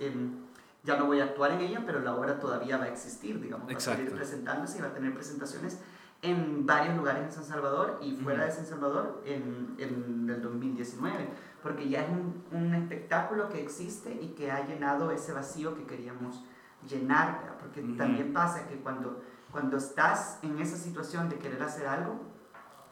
[0.84, 3.70] ya no voy a actuar en ella, pero la obra todavía va a existir, digamos,
[3.70, 5.80] va a seguir presentándose y va a tener presentaciones
[6.22, 11.30] en varios lugares en San Salvador y fuera de San Salvador en, en el 2019,
[11.62, 15.84] porque ya es un, un, espectáculo que existe y que ha llenado ese vacío que
[15.84, 16.44] queríamos
[16.90, 22.20] llenar, porque también pasa que cuando, cuando estás en esa situación de querer hacer algo,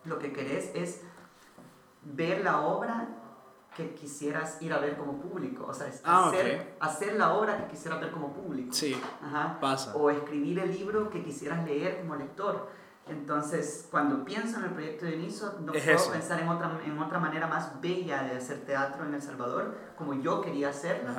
[0.06, 1.02] lo que querés es
[2.04, 3.08] ver la obra
[3.76, 7.72] que quisieras ir a ver como público, o sea, ah, hacer, hacer, la obra que
[7.72, 8.72] quisieras ver como público.
[8.72, 9.58] Sí, Ajá.
[9.60, 9.96] pasa.
[9.96, 12.70] O escribir el libro que quisieras leer como lector.
[13.08, 17.20] Entonces, cuando pienso en el proyecto de Iniso, no puedo pensar en otra, en otra
[17.20, 21.12] manera más bella de hacer teatro en El Salvador, como yo quería hacerlo,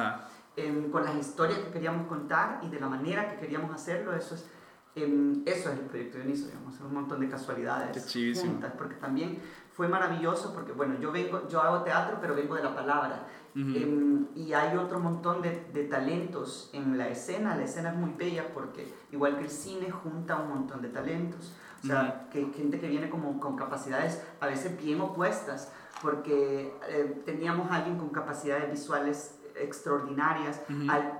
[0.91, 4.15] con las historias que queríamos contar y de la manera que queríamos hacerlo.
[4.15, 4.49] Eso es
[4.95, 9.39] eso es el proyecto de Uniso, digamos, un montón de casualidades juntas, porque también
[9.73, 13.27] fue maravilloso, porque bueno, yo vengo, yo hago teatro, pero vengo de la palabra,
[13.57, 18.11] em, y hay otro montón de, de, talentos en la escena, la escena es muy
[18.11, 22.81] bella porque igual que el cine junta un montón de talentos, o sea, que gente
[22.81, 25.71] que viene como con capacidades a veces bien opuestas,
[26.01, 30.61] porque eh, teníamos alguien con capacidades visuales extraordinarias,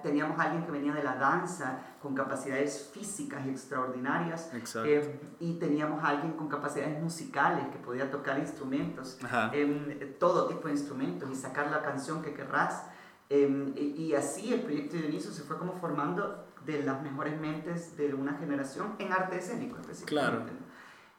[0.03, 4.51] teníamos alguien que venía de la danza con capacidades físicas extraordinarias
[4.85, 9.19] eh, y teníamos alguien con capacidades musicales que podía tocar instrumentos,
[9.53, 12.85] eh, todo tipo de instrumentos y sacar la canción que querrás.
[13.31, 17.97] Em, y, así el proyecto de Dioniso se fue como formando de las mejores mentes
[17.97, 20.53] de una generación en arte escénico específicamente.
[20.53, 20.64] Claro.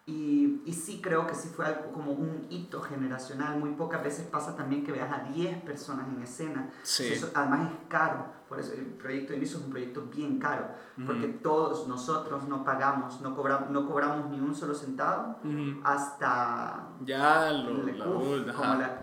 [0.08, 3.58] Y, y, sí creo que sí fue algo como un hito generacional.
[3.60, 6.70] Muy pocas veces pasa también que veas a 10 personas en escena.
[6.84, 7.08] Sí.
[7.12, 8.26] Eso, además es caro.
[8.48, 10.68] Por eso el proyecto de inicio es un proyecto bien caro.
[11.08, 15.38] Porque todos nosotros no pagamos, no cobramos, no cobramos ni un solo centavo
[15.84, 16.90] hasta...
[17.04, 19.02] Ya lo, el- la, uf, como, la,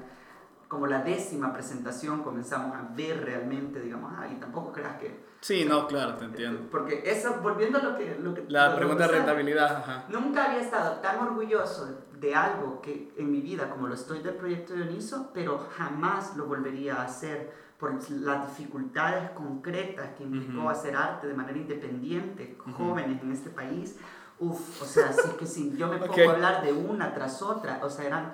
[0.72, 5.22] como la décima presentación comenzamos a ver realmente, digamos, ah, y tampoco creas que...
[5.42, 6.66] Sí, no, claro, te entiendo.
[6.70, 8.16] Porque eso, volviendo a lo que...
[8.18, 10.04] Lo que La lo- pregunta de rentabilidad, ajá.
[10.08, 14.32] Nunca había estado tan orgulloso de algo que en mi vida como lo estoy del
[14.36, 20.70] proyecto Dioniso, pero jamás lo volvería a hacer por las dificultades concretas que implicó Ujú.
[20.70, 23.96] hacer arte de manera independiente, jóvenes en este país.
[24.38, 27.80] Uf, o sea, sí que si yo me pongo a hablar de una tras otra,
[27.82, 28.32] o sea, eran,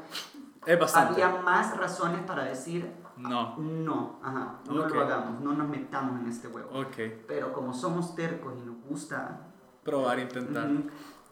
[0.67, 1.23] Es bastante.
[1.23, 3.57] había más razones para decir No.
[3.59, 4.95] no, ajá, no Ok.
[4.95, 6.71] lo hagamos, no nos metamos en este huevo.
[6.81, 6.97] Ok.
[7.27, 9.47] Pero como somos tercos y nos gusta
[9.85, 10.69] Probar, intentar.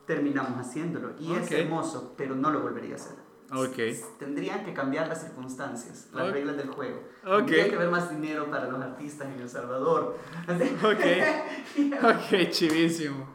[0.07, 1.53] Terminamos haciéndolo y es Ok.
[1.53, 3.17] hermoso, pero no lo volvería a hacer.
[3.53, 4.19] Ok.
[4.19, 6.33] Tendrían que cambiar las circunstancias, las Ok.
[6.33, 7.01] reglas del juego.
[7.25, 7.37] Ok.
[7.47, 10.17] Tendría que haber más dinero para los artistas en El Salvador.
[10.83, 11.01] Ok,
[12.51, 13.29] chivísimo.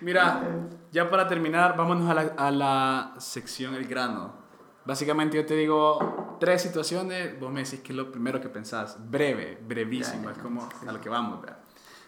[0.00, 0.42] Mira,
[0.90, 4.41] ya para terminar, vámonos a la, a la sección El grano.
[4.84, 8.96] Básicamente yo te digo tres situaciones, vos me decís que es lo primero que pensás.
[9.10, 10.86] Breve, brevísimo, es como sí.
[10.88, 11.40] a lo que vamos.
[11.40, 11.58] ¿verdad?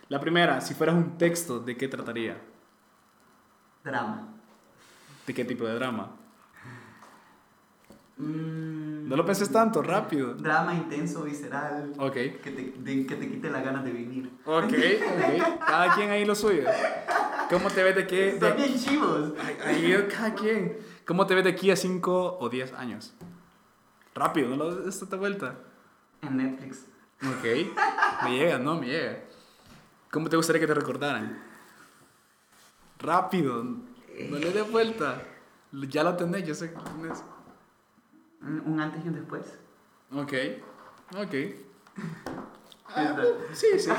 [0.08, 2.36] La primera, si fueras un texto, ¿de qué trataría?
[3.84, 4.28] Drama.
[5.26, 6.10] ¿De qué tipo de drama?
[8.16, 10.34] Mm, No lo penses tanto, rápido.
[10.34, 12.12] Drama intenso, visceral, Ok.
[12.14, 14.30] que te, de- que te quite las ganas de vivir.
[14.44, 15.58] Ok, ok.
[15.66, 16.64] Cada quien ahí lo suyo.
[17.50, 18.28] ¿Cómo te ves de qué?
[18.30, 19.32] Están De, bien chivos.
[19.64, 20.78] Ay, cada quien.
[21.06, 23.12] ¿Cómo te ves de aquí a 5 o 10 años?
[24.14, 25.56] Rápido, no lo des esta vuelta.
[26.22, 26.86] En Netflix.
[27.22, 27.44] Ok.
[28.24, 29.18] Me llega, no, me llega.
[30.10, 31.42] ¿Cómo te gustaría que te recordaran?
[32.98, 33.64] Rápido.
[33.64, 35.22] No le des vuelta.
[35.72, 37.22] Ya lo tenés, yo sé que lo tenés.
[38.40, 39.58] Un antes y un después.
[40.12, 40.32] Ok.
[41.18, 41.34] Ok.
[42.96, 43.16] Ah,
[43.52, 43.90] Sí, sí.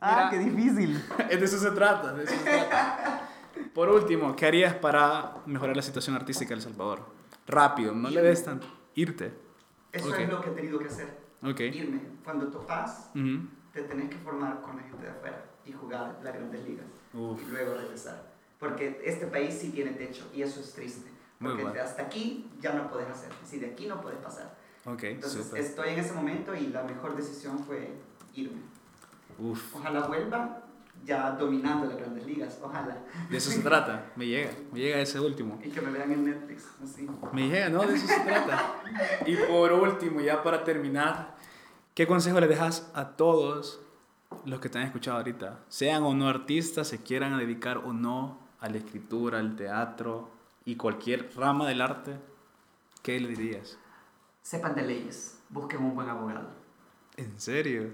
[0.00, 0.30] Ah, Mira.
[0.30, 1.02] qué difícil.
[1.28, 3.28] De eso se trata, de eso se trata.
[3.74, 7.00] Por último, ¿qué harías para mejorar la situación artística de El Salvador?
[7.46, 8.66] Rápido, no le des tanto.
[8.94, 9.32] Irte.
[9.92, 11.18] Eso es lo que he tenido que hacer.
[11.42, 11.60] Ok.
[11.60, 12.00] Irme.
[12.24, 13.46] Cuando topas, Ujú.
[13.72, 17.40] te tenés que formar con la gente de afuera y jugar las grandes ligas Uf.
[17.42, 18.32] y luego regresar.
[18.58, 21.10] Porque este país sí tiene techo y eso es triste.
[21.40, 21.82] Porque bueno.
[21.82, 24.56] hasta aquí ya no puedes hacer, si de aquí no puedes pasar.
[24.84, 27.92] Ok, Entonces estoy en ese momento y la mejor decisión fue
[28.34, 28.60] irme.
[29.38, 29.74] Uf.
[29.74, 30.61] Ojalá vuelva
[31.04, 32.98] ya dominando las grandes ligas, ojalá.
[33.30, 34.12] De eso se trata.
[34.16, 35.58] Me llega, me llega ese último.
[35.62, 37.08] Y que me vean en Netflix, así.
[37.32, 37.82] Me llega, ¿no?
[37.82, 38.82] De eso se trata.
[39.26, 41.34] Y por último, ya para terminar,
[41.94, 43.80] ¿qué consejo le dejas a todos
[44.44, 45.60] los que te han escuchado ahorita?
[45.68, 50.30] Sean o no artistas, se quieran dedicar o no a la escritura, al teatro
[50.64, 52.16] y cualquier rama del arte,
[53.02, 53.78] ¿qué le dirías?
[54.42, 56.50] Sepan de leyes, busquen un buen abogado.
[57.16, 57.90] ¿En serio?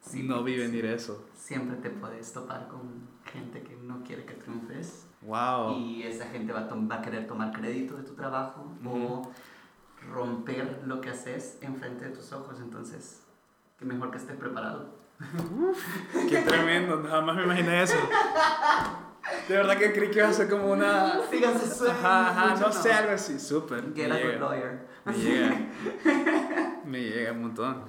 [0.00, 0.60] Sí, no vi sí.
[0.60, 1.26] venir eso.
[1.36, 5.06] Siempre te puedes topar con gente que no quiere que triunfes.
[5.22, 5.76] Wow.
[5.76, 9.30] y esa gente va a, va a querer tomar crédito de tu trabajo o
[10.10, 12.58] romper lo que haces enfrente de tus ojos.
[12.58, 13.22] Entonces,
[13.78, 14.98] qué mejor que estés preparado.
[16.28, 17.96] Qué tremendo, nada más me imaginé eso.
[19.46, 21.20] De verdad que creí que iba a ser como una...
[21.30, 21.98] Síganse sueños.
[21.98, 23.94] Ajá, ajá, mucho no sé, algo así, súper.
[23.94, 24.38] Get me a good llega.
[24.40, 24.86] lawyer.
[25.04, 25.58] Me llega.
[26.84, 27.84] Me llega un montón.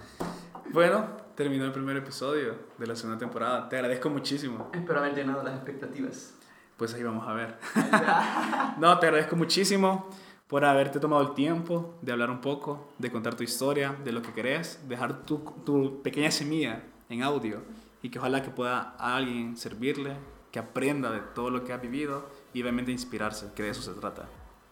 [0.73, 1.05] Bueno,
[1.35, 3.69] terminó el primer episodio de la segunda temporada.
[3.69, 4.69] Te agradezco muchísimo.
[4.73, 6.33] Espero haber llenado las expectativas.
[6.77, 7.57] Pues ahí vamos a ver.
[8.77, 10.09] No, te agradezco muchísimo
[10.47, 14.21] por haberte tomado el tiempo de hablar un poco, de contar tu historia, de lo
[14.21, 17.61] que querés, dejar tu, tu pequeña semilla en audio
[18.01, 20.15] y que ojalá que pueda a alguien servirle,
[20.51, 23.93] que aprenda de todo lo que ha vivido y obviamente inspirarse, que de eso se
[23.99, 24.27] trata.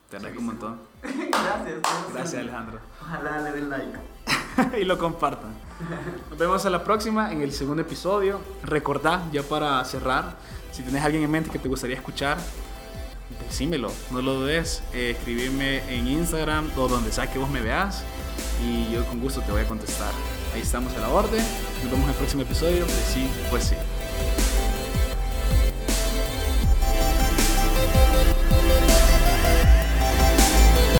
[0.09, 0.79] Te agradezco un montón.
[1.03, 1.81] Gracias.
[2.13, 2.79] Gracias Alejandro.
[3.01, 3.99] Ojalá le den like.
[4.79, 5.51] y lo compartan.
[6.29, 8.39] Nos vemos a la próxima en el segundo episodio.
[8.63, 10.37] Recordá, ya para cerrar,
[10.71, 12.37] si tenés alguien en mente que te gustaría escuchar,
[13.47, 14.83] decímelo, no lo dudes.
[14.93, 18.03] Eh, en Instagram o donde sea que vos me veas
[18.63, 20.11] y yo con gusto te voy a contestar.
[20.53, 21.43] Ahí estamos a la orden.
[21.83, 23.75] Nos vemos en el próximo episodio de Sí, pues sí.